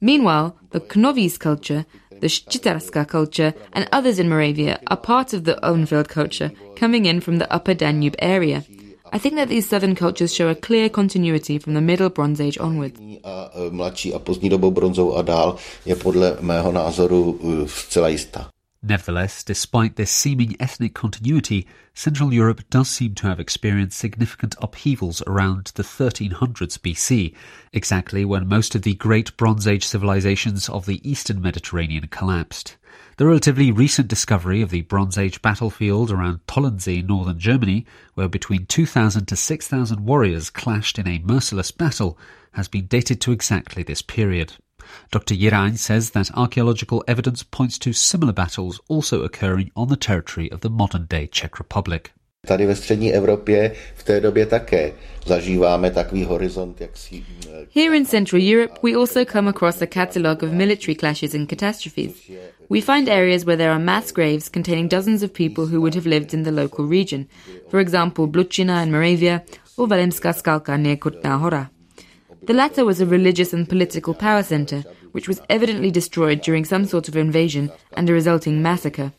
Meanwhile, 0.00 0.56
the 0.70 0.80
Knovíz 0.80 1.38
culture, 1.38 1.86
the 2.10 2.28
Ščítarská 2.28 3.06
culture, 3.06 3.54
and 3.72 3.88
others 3.92 4.18
in 4.18 4.28
Moravia 4.28 4.80
are 4.88 4.96
part 4.96 5.32
of 5.32 5.44
the 5.44 5.58
Urnfield 5.62 6.08
culture, 6.08 6.52
coming 6.76 7.06
in 7.06 7.20
from 7.20 7.38
the 7.38 7.52
upper 7.52 7.74
Danube 7.74 8.16
area, 8.18 8.64
I 9.12 9.18
think 9.18 9.34
that 9.34 9.48
these 9.48 9.68
southern 9.68 9.94
cultures 9.94 10.34
show 10.34 10.50
a 10.50 10.54
clear 10.54 10.88
continuity 10.88 11.58
from 11.58 11.74
the 11.74 11.80
Middle 11.80 12.10
Bronze 12.10 12.40
Age 12.40 12.58
onwards. 12.60 13.00
A 13.24 13.50
mladší 13.70 14.14
a 14.14 14.18
pozdní 14.18 14.48
dobou 14.48 14.70
bronzou 14.70 15.14
a 15.14 15.22
dál 15.22 15.56
je 15.86 15.96
podle 15.96 16.36
mého 16.40 16.72
názoru 16.72 17.40
zcela 17.66 18.08
jistá. 18.08 18.50
Nevertheless, 18.80 19.42
despite 19.42 19.96
this 19.96 20.10
seeming 20.10 20.54
ethnic 20.60 20.94
continuity, 20.94 21.66
Central 21.94 22.32
Europe 22.32 22.62
does 22.70 22.88
seem 22.88 23.12
to 23.16 23.26
have 23.26 23.40
experienced 23.40 23.98
significant 23.98 24.54
upheavals 24.62 25.20
around 25.26 25.72
the 25.74 25.82
1300s 25.82 26.78
BC, 26.78 27.34
exactly 27.72 28.24
when 28.24 28.46
most 28.46 28.76
of 28.76 28.82
the 28.82 28.94
great 28.94 29.36
Bronze 29.36 29.66
Age 29.66 29.84
civilizations 29.84 30.68
of 30.68 30.86
the 30.86 31.00
eastern 31.08 31.42
Mediterranean 31.42 32.06
collapsed. 32.06 32.76
The 33.16 33.26
relatively 33.26 33.72
recent 33.72 34.06
discovery 34.06 34.62
of 34.62 34.70
the 34.70 34.82
Bronze 34.82 35.18
Age 35.18 35.42
battlefield 35.42 36.12
around 36.12 36.46
Tollensee, 36.46 37.02
northern 37.02 37.40
Germany, 37.40 37.84
where 38.14 38.28
between 38.28 38.66
2,000 38.66 39.26
to 39.26 39.34
6,000 39.34 40.06
warriors 40.06 40.50
clashed 40.50 41.00
in 41.00 41.08
a 41.08 41.18
merciless 41.18 41.72
battle, 41.72 42.16
has 42.52 42.68
been 42.68 42.86
dated 42.86 43.20
to 43.22 43.32
exactly 43.32 43.82
this 43.82 44.02
period. 44.02 44.52
Dr. 45.12 45.34
Jiraň 45.34 45.76
says 45.76 46.10
that 46.10 46.30
archaeological 46.34 47.02
evidence 47.06 47.44
points 47.50 47.78
to 47.78 47.92
similar 47.92 48.32
battles 48.32 48.80
also 48.88 49.22
occurring 49.22 49.70
on 49.74 49.88
the 49.88 49.96
territory 49.96 50.50
of 50.52 50.60
the 50.60 50.68
modern-day 50.68 51.28
Czech 51.28 51.58
Republic. 51.58 52.02
Tady 52.46 52.66
ve 52.66 52.76
střední 52.76 53.14
Evropě 53.14 53.72
v 53.94 54.04
té 54.04 54.20
době 54.20 54.46
také 54.46 54.92
zažíváme 55.26 55.90
takový 55.90 56.24
horizont, 56.24 56.80
jak 56.80 56.96
si... 56.96 57.24
Eh, 57.48 57.66
Here 57.74 57.96
in 57.96 58.06
Central 58.06 58.42
Europe, 58.42 58.74
we 58.82 58.94
also 58.94 59.24
come 59.24 59.50
across 59.50 59.82
a 59.82 59.86
catalogue 59.86 60.42
of 60.46 60.52
military 60.52 60.94
clashes 60.94 61.34
and 61.34 61.48
catastrophes. 61.48 62.12
We 62.70 62.80
find 62.80 63.08
areas 63.08 63.44
where 63.44 63.56
there 63.56 63.70
are 63.70 63.84
mass 63.84 64.12
graves 64.12 64.48
containing 64.48 64.88
dozens 64.90 65.22
of 65.22 65.32
people 65.32 65.64
who 65.64 65.80
would 65.80 65.94
have 65.94 66.06
lived 66.06 66.34
in 66.34 66.42
the 66.42 66.52
local 66.62 66.86
region. 66.86 67.26
For 67.70 67.80
example, 67.80 68.26
Blučina 68.26 68.82
in 68.82 68.90
Moravia 68.90 69.40
or 69.76 69.88
Velimská 69.88 70.32
Skalka 70.32 70.76
near 70.76 70.96
Kutná 70.96 71.36
Hora. 71.36 71.70
The 72.42 72.54
latter 72.54 72.84
was 72.84 73.00
a 73.00 73.06
religious 73.06 73.52
and 73.52 73.68
political 73.68 74.14
power 74.14 74.42
center, 74.42 74.84
which 75.12 75.28
was 75.28 75.40
evidently 75.48 75.90
destroyed 75.90 76.40
during 76.40 76.64
some 76.64 76.84
sort 76.84 77.08
of 77.08 77.16
invasion 77.16 77.70
and 77.92 78.08
a 78.08 78.12
resulting 78.12 78.62
massacre. 78.62 79.12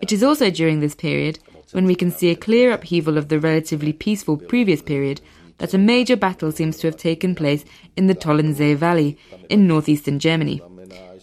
It 0.00 0.12
is 0.12 0.22
also 0.22 0.50
during 0.50 0.80
this 0.80 0.94
period 0.94 1.38
when 1.72 1.86
we 1.86 1.94
can 1.94 2.10
see 2.10 2.30
a 2.30 2.36
clear 2.36 2.72
upheaval 2.72 3.18
of 3.18 3.28
the 3.28 3.38
relatively 3.38 3.92
peaceful 3.92 4.36
previous 4.36 4.82
period 4.82 5.20
that 5.58 5.74
a 5.74 5.78
major 5.78 6.16
battle 6.16 6.52
seems 6.52 6.78
to 6.78 6.86
have 6.86 6.96
taken 6.96 7.34
place 7.34 7.64
in 7.96 8.06
the 8.06 8.14
Tollensee 8.14 8.74
Valley 8.74 9.16
in 9.48 9.66
northeastern 9.66 10.18
Germany. 10.18 10.60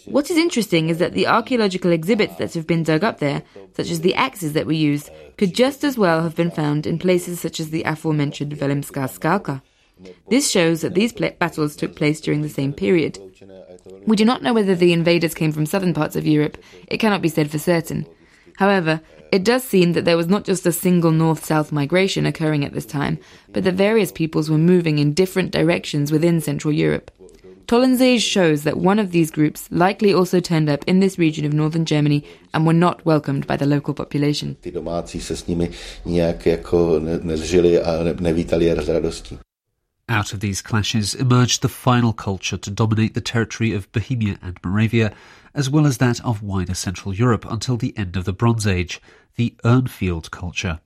What 0.06 0.32
is 0.32 0.38
interesting 0.38 0.90
is 0.90 0.98
that 0.98 1.14
the 1.14 1.28
archaeological 1.28 1.92
exhibits 1.92 2.36
that 2.38 2.54
have 2.54 2.66
been 2.66 2.84
dug 2.84 3.04
up 3.04 3.20
there, 3.20 3.44
such 3.76 3.92
as 3.92 4.02
the 4.02 4.16
axes 4.16 4.54
that 4.54 4.66
were 4.66 4.72
used, 4.72 5.10
could 5.38 5.54
just 5.54 5.84
as 5.84 5.98
well 5.98 6.24
have 6.24 6.36
been 6.36 6.52
found 6.52 6.88
in 6.88 6.98
places 6.98 7.40
such 7.40 7.60
as 7.60 7.70
the 7.70 7.84
aforementioned 7.84 8.54
Velimská 8.54 9.08
Skalka. 9.08 9.62
This 10.30 10.50
shows 10.50 10.82
that 10.82 10.94
these 10.94 11.14
battles 11.14 11.76
took 11.76 11.96
place 11.96 12.22
during 12.22 12.42
the 12.42 12.50
same 12.50 12.74
period. 12.74 13.20
We 14.06 14.16
do 14.16 14.26
not 14.26 14.42
know 14.42 14.54
whether 14.54 14.76
the 14.76 14.94
invaders 14.94 15.34
came 15.34 15.52
from 15.52 15.66
southern 15.66 15.94
parts 15.94 16.16
of 16.16 16.26
Europe. 16.26 16.58
It 16.88 16.98
cannot 16.98 17.22
be 17.22 17.30
said 17.30 17.52
for 17.52 17.60
certain. 17.60 18.06
However, 18.58 19.02
It 19.32 19.46
does 19.46 19.64
seem 19.64 19.94
that 19.94 20.04
there 20.04 20.18
was 20.18 20.28
not 20.28 20.44
just 20.44 20.66
a 20.66 20.74
single 20.74 21.12
north 21.12 21.46
south 21.46 21.72
migration 21.72 22.26
occurring 22.26 22.66
at 22.66 22.74
this 22.74 22.86
time, 22.86 23.18
but 23.54 23.64
that 23.64 23.76
various 23.76 24.12
peoples 24.12 24.50
were 24.50 24.58
moving 24.58 25.00
in 25.00 25.14
different 25.14 25.52
directions 25.52 26.12
within 26.12 26.42
Central 26.42 26.74
Europe. 26.74 27.12
Tollensee 27.66 28.20
shows 28.20 28.64
that 28.64 28.76
one 28.76 29.00
of 29.00 29.12
these 29.12 29.32
groups 29.32 29.70
likely 29.72 30.14
also 30.14 30.42
turned 30.42 30.70
up 30.70 30.84
in 30.86 31.00
this 31.00 31.18
region 31.18 31.46
of 31.46 31.54
northern 31.54 31.86
Germany 31.86 32.26
and 32.54 32.68
were 32.68 32.74
not 32.74 33.06
welcomed 33.06 33.48
by 33.48 33.56
the 33.56 33.66
local 33.66 33.94
population. 33.94 34.58
Out 40.12 40.34
of 40.34 40.42
these 40.42 40.62
clashes 40.62 41.16
emerged 41.16 41.62
the 41.62 41.70
final 41.70 42.12
culture 42.12 42.58
to 42.58 42.70
dominate 42.70 43.14
the 43.14 43.22
territory 43.22 43.72
of 43.72 43.90
Bohemia 43.94 44.38
and 44.42 44.60
Moravia, 44.62 45.14
as 45.56 45.70
well 45.70 45.88
as 45.88 46.00
that 46.00 46.20
of 46.26 46.44
wider 46.44 46.74
Central 46.74 47.16
Europe 47.16 47.46
until 47.50 47.78
the 47.78 47.98
end 47.98 48.18
of 48.18 48.26
the 48.26 48.34
Bronze 48.34 48.68
Age, 48.68 49.02
the 49.38 49.56
Urnfield 49.64 50.30
culture. 50.30 50.82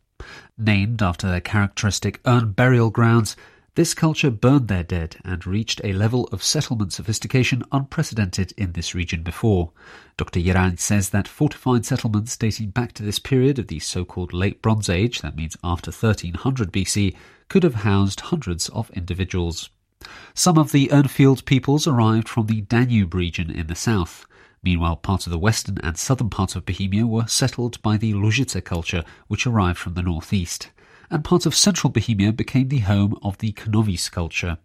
Named 0.59 1.01
after 1.01 1.27
their 1.27 1.41
characteristic 1.41 2.21
urn 2.23 2.51
burial 2.51 2.91
grounds, 2.91 3.35
this 3.73 3.95
culture 3.95 4.29
burned 4.29 4.67
their 4.67 4.83
dead 4.83 5.17
and 5.25 5.47
reached 5.47 5.81
a 5.83 5.93
level 5.93 6.25
of 6.25 6.43
settlement 6.43 6.93
sophistication 6.93 7.63
unprecedented 7.71 8.53
in 8.57 8.73
this 8.73 8.93
region 8.93 9.23
before. 9.23 9.71
Dr. 10.17 10.39
Jiraň 10.39 10.77
says 10.77 11.09
that 11.09 11.27
fortified 11.27 11.83
settlements 11.83 12.38
dating 12.38 12.69
back 12.69 12.93
to 12.93 13.01
this 13.01 13.17
period 13.17 13.57
of 13.57 13.69
the 13.69 13.79
so-called 13.79 14.33
Late 14.33 14.61
Bronze 14.61 14.88
Age, 14.88 15.21
that 15.21 15.35
means 15.35 15.57
after 15.63 15.89
1300 15.89 16.71
BC, 16.71 17.15
could 17.49 17.63
have 17.63 17.75
housed 17.75 18.19
hundreds 18.21 18.69
of 18.69 18.89
individuals. 18.91 19.69
Some 20.34 20.58
of 20.58 20.71
the 20.71 20.88
Urnfield 20.89 21.45
peoples 21.45 21.88
arrived 21.88 22.29
from 22.29 22.47
the 22.47 22.62
Danube 22.62 23.13
region 23.13 23.49
in 23.49 23.67
the 23.67 23.75
south. 23.75 24.25
Meanwhile, 24.63 24.97
parts 24.97 25.25
of 25.25 25.31
the 25.31 25.39
western 25.39 25.77
and 25.84 25.97
southern 25.97 26.29
parts 26.29 26.55
of 26.55 26.65
Bohemia 26.65 27.05
were 27.05 27.27
settled 27.27 27.81
by 27.81 27.97
the 27.97 28.13
Lužice 28.13 28.63
culture, 28.63 29.03
which 29.27 29.45
arrived 29.45 29.77
from 29.77 29.93
the 29.93 30.01
northeast 30.01 30.69
and 31.10 31.23
parts 31.23 31.45
of 31.45 31.55
central 31.55 31.91
Bohemia 31.91 32.34
became 32.34 32.69
the 32.69 32.79
home 32.79 33.17
of 33.21 33.38
the 33.38 33.53
Knovíz 33.53 34.12
culture. 34.12 34.58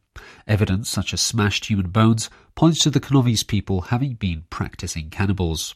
Evidence 0.47 0.89
such 0.89 1.13
as 1.13 1.21
smashed 1.21 1.67
human 1.67 1.91
bones 1.91 2.31
points 2.55 2.81
to 2.81 2.91
the 2.91 3.01
Knovíz 3.01 3.47
people 3.47 3.83
having 3.83 4.15
been 4.15 4.45
practicing 4.51 5.11
cannibals. 5.11 5.75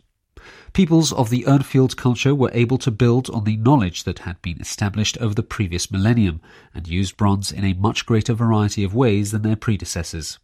Peoples 0.73 1.13
of 1.13 1.31
the 1.31 1.45
Urnfield 1.45 1.97
culture 1.97 2.35
were 2.35 2.51
able 2.53 2.79
to 2.79 2.91
build 2.91 3.31
on 3.31 3.45
the 3.45 3.57
knowledge 3.57 4.05
that 4.05 4.21
had 4.21 4.41
been 4.43 4.61
established 4.61 5.17
over 5.19 5.35
the 5.35 5.43
previous 5.43 5.91
millennium 5.91 6.41
and 6.75 6.89
used 6.89 7.17
bronze 7.17 7.53
in 7.53 7.65
a 7.65 7.75
much 7.75 8.07
greater 8.07 8.35
variety 8.35 8.83
of 8.85 8.95
ways 8.95 9.31
than 9.31 9.43
their 9.43 9.57
predecessors. 9.57 10.39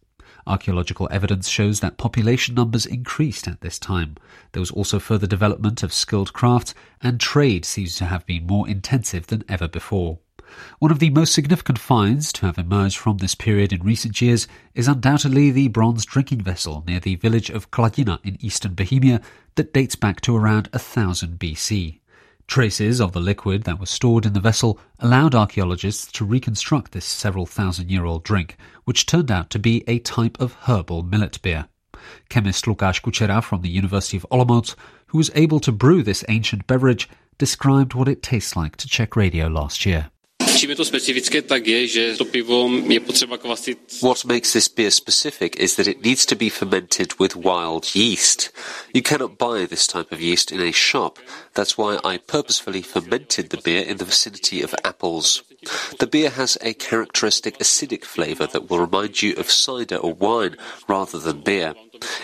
Archaeological 0.47 1.07
evidence 1.11 1.47
shows 1.47 1.81
that 1.81 1.97
population 1.97 2.55
numbers 2.55 2.85
increased 2.85 3.47
at 3.47 3.61
this 3.61 3.77
time. 3.77 4.15
There 4.53 4.59
was 4.59 4.71
also 4.71 4.97
further 4.97 5.27
development 5.27 5.83
of 5.83 5.93
skilled 5.93 6.33
craft, 6.33 6.73
and 7.01 7.19
trade 7.19 7.65
seems 7.65 7.95
to 7.97 8.05
have 8.05 8.25
been 8.25 8.47
more 8.47 8.67
intensive 8.67 9.27
than 9.27 9.43
ever 9.47 9.67
before. 9.67 10.19
One 10.79 10.91
of 10.91 10.99
the 10.99 11.09
most 11.09 11.33
significant 11.33 11.79
finds 11.79 12.33
to 12.33 12.45
have 12.45 12.57
emerged 12.57 12.97
from 12.97 13.17
this 13.17 13.35
period 13.35 13.71
in 13.71 13.83
recent 13.83 14.21
years 14.21 14.47
is 14.73 14.87
undoubtedly 14.87 15.51
the 15.51 15.67
bronze 15.67 16.05
drinking 16.05 16.41
vessel 16.41 16.83
near 16.87 16.99
the 16.99 17.15
village 17.15 17.49
of 17.49 17.71
Kladina 17.71 18.19
in 18.23 18.37
eastern 18.39 18.73
Bohemia 18.73 19.21
that 19.55 19.73
dates 19.73 19.95
back 19.95 20.21
to 20.21 20.35
around 20.35 20.67
1000 20.73 21.39
BC. 21.39 21.99
Traces 22.47 22.99
of 22.99 23.13
the 23.13 23.21
liquid 23.21 23.63
that 23.63 23.79
was 23.79 23.89
stored 23.89 24.25
in 24.25 24.33
the 24.33 24.39
vessel 24.39 24.77
allowed 24.99 25.33
archaeologists 25.33 26.11
to 26.11 26.25
reconstruct 26.25 26.91
this 26.91 27.05
several 27.05 27.45
thousand 27.45 27.89
year 27.89 28.03
old 28.03 28.23
drink, 28.23 28.57
which 28.83 29.05
turned 29.05 29.31
out 29.31 29.49
to 29.51 29.59
be 29.59 29.83
a 29.87 29.99
type 29.99 30.37
of 30.41 30.53
herbal 30.63 31.03
millet 31.03 31.41
beer. 31.41 31.67
Chemist 32.29 32.65
Lukáš 32.65 33.01
Kučera 33.01 33.41
from 33.41 33.61
the 33.61 33.69
University 33.69 34.17
of 34.17 34.25
Olomouc, 34.31 34.75
who 35.07 35.17
was 35.17 35.31
able 35.33 35.59
to 35.61 35.71
brew 35.71 36.03
this 36.03 36.25
ancient 36.27 36.67
beverage, 36.67 37.07
described 37.37 37.93
what 37.93 38.07
it 38.07 38.21
tastes 38.21 38.55
like 38.55 38.75
to 38.77 38.87
Czech 38.87 39.15
radio 39.15 39.47
last 39.47 39.85
year. 39.85 40.09
Čím 40.57 40.69
je 40.69 40.75
to 40.75 40.85
specifické, 40.85 41.41
tak 41.41 41.67
je, 41.67 41.87
že 41.87 42.17
to 42.17 42.25
pivo 42.25 42.69
je 42.87 42.99
potřeba 42.99 43.37
kvasit. 43.37 43.77
What 44.01 44.25
makes 44.25 44.53
this 44.53 44.67
beer 44.67 44.91
specific 44.91 45.55
is 45.59 45.75
that 45.75 45.87
it 45.87 46.05
needs 46.05 46.25
to 46.25 46.35
be 46.35 46.49
fermented 46.49 47.13
with 47.19 47.35
wild 47.35 47.95
yeast. 47.95 48.51
You 48.93 49.01
cannot 49.01 49.37
buy 49.37 49.65
this 49.67 49.87
type 49.87 50.11
of 50.11 50.21
yeast 50.21 50.51
in 50.51 50.61
a 50.61 50.71
shop. 50.71 51.19
That's 51.53 51.77
why 51.77 51.97
I 52.03 52.17
purposefully 52.17 52.81
fermented 52.81 53.49
the 53.49 53.61
beer 53.63 53.81
in 53.81 53.97
the 53.97 54.05
vicinity 54.05 54.61
of 54.61 54.75
apples. 54.83 55.43
The 55.99 56.07
beer 56.07 56.29
has 56.29 56.57
a 56.61 56.73
characteristic 56.73 57.57
acidic 57.59 58.05
flavor 58.05 58.47
that 58.47 58.69
will 58.69 58.79
remind 58.79 59.21
you 59.21 59.35
of 59.37 59.51
cider 59.51 59.97
or 59.97 60.13
wine 60.13 60.55
rather 60.87 61.19
than 61.19 61.41
beer. 61.41 61.73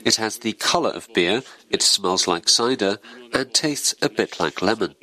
It 0.05 0.15
has 0.17 0.39
the 0.39 0.53
color 0.71 0.91
of 0.95 1.07
beer, 1.13 1.41
it 1.69 1.81
smells 1.81 2.27
like 2.27 2.49
cider, 2.49 2.97
and 3.33 3.45
tastes 3.51 3.95
a 4.01 4.09
bit 4.09 4.39
like 4.39 4.65
lemon. 4.65 4.95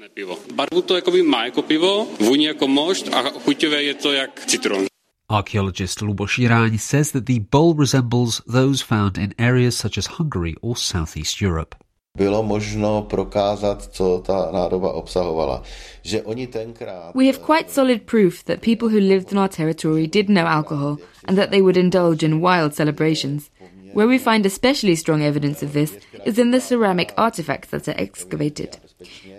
Barvu 0.54 0.82
to 0.82 0.94
jakoby 0.94 1.22
má 1.22 1.44
jako 1.44 1.62
pivo, 1.62 2.06
vůní 2.20 2.44
jako 2.44 2.68
mošt 2.68 3.08
a 3.08 3.22
chuťové 3.22 3.82
je 3.82 3.94
to 3.94 4.12
jak 4.12 4.46
citron. 4.46 4.86
Archaeologist 5.28 6.00
Luboš 6.00 6.38
Jiraň 6.38 6.78
says 6.78 7.12
that 7.12 7.24
the 7.24 7.40
bowl 7.50 7.74
resembles 7.78 8.42
those 8.52 8.84
found 8.84 9.18
in 9.18 9.34
areas 9.38 9.76
such 9.76 9.98
as 9.98 10.06
Hungary 10.06 10.54
or 10.60 10.76
Southeast 10.76 11.42
Europe. 11.42 11.76
Bylo 12.16 12.42
možno 12.42 13.02
prokázat, 13.02 13.82
co 13.82 14.22
ta 14.26 14.50
nádoba 14.52 14.92
obsahovala. 14.92 15.62
Že 16.02 16.22
oni 16.22 16.46
tenkrát... 16.46 17.14
We 17.14 17.26
have 17.26 17.38
quite 17.38 17.70
solid 17.70 18.02
proof 18.02 18.44
that 18.44 18.60
people 18.60 18.88
who 18.88 18.98
lived 18.98 19.32
in 19.32 19.38
our 19.38 19.48
territory 19.48 20.06
did 20.06 20.26
know 20.26 20.46
alcohol 20.46 20.96
and 21.24 21.38
that 21.38 21.50
they 21.50 21.62
would 21.62 21.76
indulge 21.76 22.22
in 22.26 22.40
wild 22.40 22.74
celebrations. 22.74 23.50
Where 23.94 24.08
we 24.08 24.18
find 24.18 24.44
especially 24.44 24.96
strong 24.96 25.22
evidence 25.22 25.62
of 25.62 25.72
this 25.72 25.96
is 26.24 26.38
in 26.38 26.50
the 26.50 26.60
ceramic 26.60 27.14
artifacts 27.16 27.68
that 27.70 27.88
are 27.88 27.94
excavated. 27.96 28.78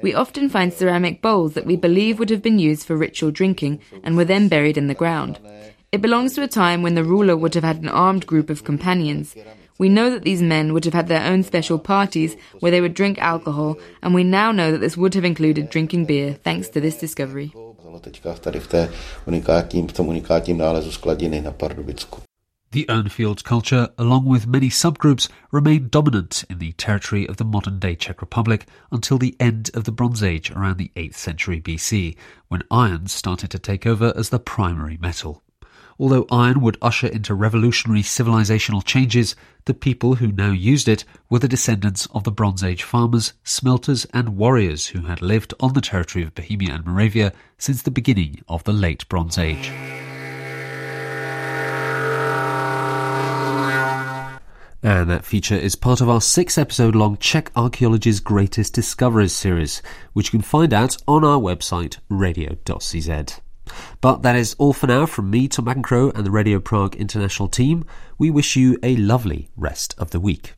We 0.01 0.13
often 0.13 0.49
find 0.49 0.73
ceramic 0.73 1.21
bowls 1.21 1.53
that 1.55 1.65
we 1.65 1.75
believe 1.75 2.19
would 2.19 2.29
have 2.29 2.41
been 2.41 2.57
used 2.57 2.87
for 2.87 2.95
ritual 2.95 3.31
drinking 3.31 3.81
and 4.03 4.15
were 4.15 4.23
then 4.23 4.47
buried 4.47 4.77
in 4.77 4.87
the 4.87 4.93
ground. 4.93 5.39
It 5.91 6.01
belongs 6.01 6.33
to 6.33 6.43
a 6.43 6.47
time 6.47 6.81
when 6.81 6.95
the 6.95 7.03
ruler 7.03 7.35
would 7.35 7.53
have 7.53 7.65
had 7.65 7.81
an 7.81 7.89
armed 7.89 8.25
group 8.25 8.49
of 8.49 8.63
companions. 8.63 9.35
We 9.77 9.89
know 9.89 10.09
that 10.09 10.23
these 10.23 10.41
men 10.41 10.71
would 10.71 10.85
have 10.85 10.93
had 10.93 11.09
their 11.09 11.25
own 11.29 11.43
special 11.43 11.77
parties 11.77 12.37
where 12.61 12.71
they 12.71 12.79
would 12.79 12.93
drink 12.93 13.17
alcohol, 13.19 13.77
and 14.01 14.13
we 14.13 14.23
now 14.23 14.53
know 14.53 14.71
that 14.71 14.79
this 14.79 14.95
would 14.95 15.13
have 15.15 15.25
included 15.25 15.69
drinking 15.69 16.05
beer 16.05 16.33
thanks 16.33 16.69
to 16.69 16.79
this 16.79 16.97
discovery. 16.97 17.53
The 22.75 22.85
Urnfield 22.89 23.45
culture, 23.45 23.87
along 23.97 24.25
with 24.25 24.47
many 24.47 24.67
subgroups, 24.67 25.29
remained 25.49 25.91
dominant 25.91 26.43
in 26.49 26.59
the 26.59 26.73
territory 26.73 27.25
of 27.25 27.37
the 27.37 27.45
modern 27.45 27.79
day 27.79 27.95
Czech 27.95 28.19
Republic 28.19 28.67
until 28.91 29.17
the 29.17 29.33
end 29.39 29.71
of 29.73 29.85
the 29.85 29.93
Bronze 29.93 30.21
Age 30.21 30.51
around 30.51 30.75
the 30.75 30.91
8th 30.97 31.15
century 31.15 31.61
BC, 31.61 32.17
when 32.49 32.63
iron 32.69 33.07
started 33.07 33.49
to 33.51 33.59
take 33.59 33.87
over 33.87 34.11
as 34.17 34.27
the 34.27 34.39
primary 34.39 34.97
metal. 34.97 35.41
Although 35.97 36.27
iron 36.29 36.59
would 36.59 36.77
usher 36.81 37.07
into 37.07 37.33
revolutionary 37.33 38.01
civilizational 38.01 38.83
changes, 38.83 39.37
the 39.63 39.73
people 39.73 40.15
who 40.15 40.33
now 40.33 40.51
used 40.51 40.89
it 40.89 41.05
were 41.29 41.39
the 41.39 41.47
descendants 41.47 42.07
of 42.07 42.25
the 42.25 42.31
Bronze 42.31 42.61
Age 42.61 42.83
farmers, 42.83 43.31
smelters, 43.45 44.03
and 44.13 44.35
warriors 44.35 44.87
who 44.87 45.03
had 45.03 45.21
lived 45.21 45.53
on 45.61 45.71
the 45.71 45.79
territory 45.79 46.25
of 46.25 46.35
Bohemia 46.35 46.73
and 46.73 46.85
Moravia 46.85 47.31
since 47.57 47.81
the 47.81 47.89
beginning 47.89 48.43
of 48.49 48.65
the 48.65 48.73
Late 48.73 49.07
Bronze 49.07 49.37
Age. 49.37 49.71
And 54.85 55.09
that 55.09 55.25
feature 55.25 55.55
is 55.55 55.75
part 55.75 55.99
of 55.99 56.09
our 56.09 56.21
six 56.21 56.59
episode 56.59 56.95
long 56.95 57.17
Czech 57.17 57.51
Archaeology's 57.55 58.19
Greatest 58.19 58.71
Discoveries 58.71 59.33
series, 59.33 59.81
which 60.13 60.27
you 60.27 60.31
can 60.37 60.43
find 60.43 60.75
out 60.75 60.95
on 61.07 61.23
our 61.23 61.39
website 61.39 61.97
radio.cz. 62.07 63.39
But 63.99 64.21
that 64.21 64.35
is 64.35 64.55
all 64.59 64.73
for 64.73 64.85
now 64.85 65.07
from 65.07 65.31
me, 65.31 65.47
Tom 65.47 65.65
McEnchroe, 65.65 66.13
and 66.13 66.23
the 66.23 66.29
Radio 66.29 66.59
Prague 66.59 66.95
International 66.97 67.47
team. 67.47 67.83
We 68.19 68.29
wish 68.29 68.55
you 68.55 68.77
a 68.83 68.95
lovely 68.97 69.49
rest 69.57 69.95
of 69.97 70.11
the 70.11 70.19
week. 70.19 70.53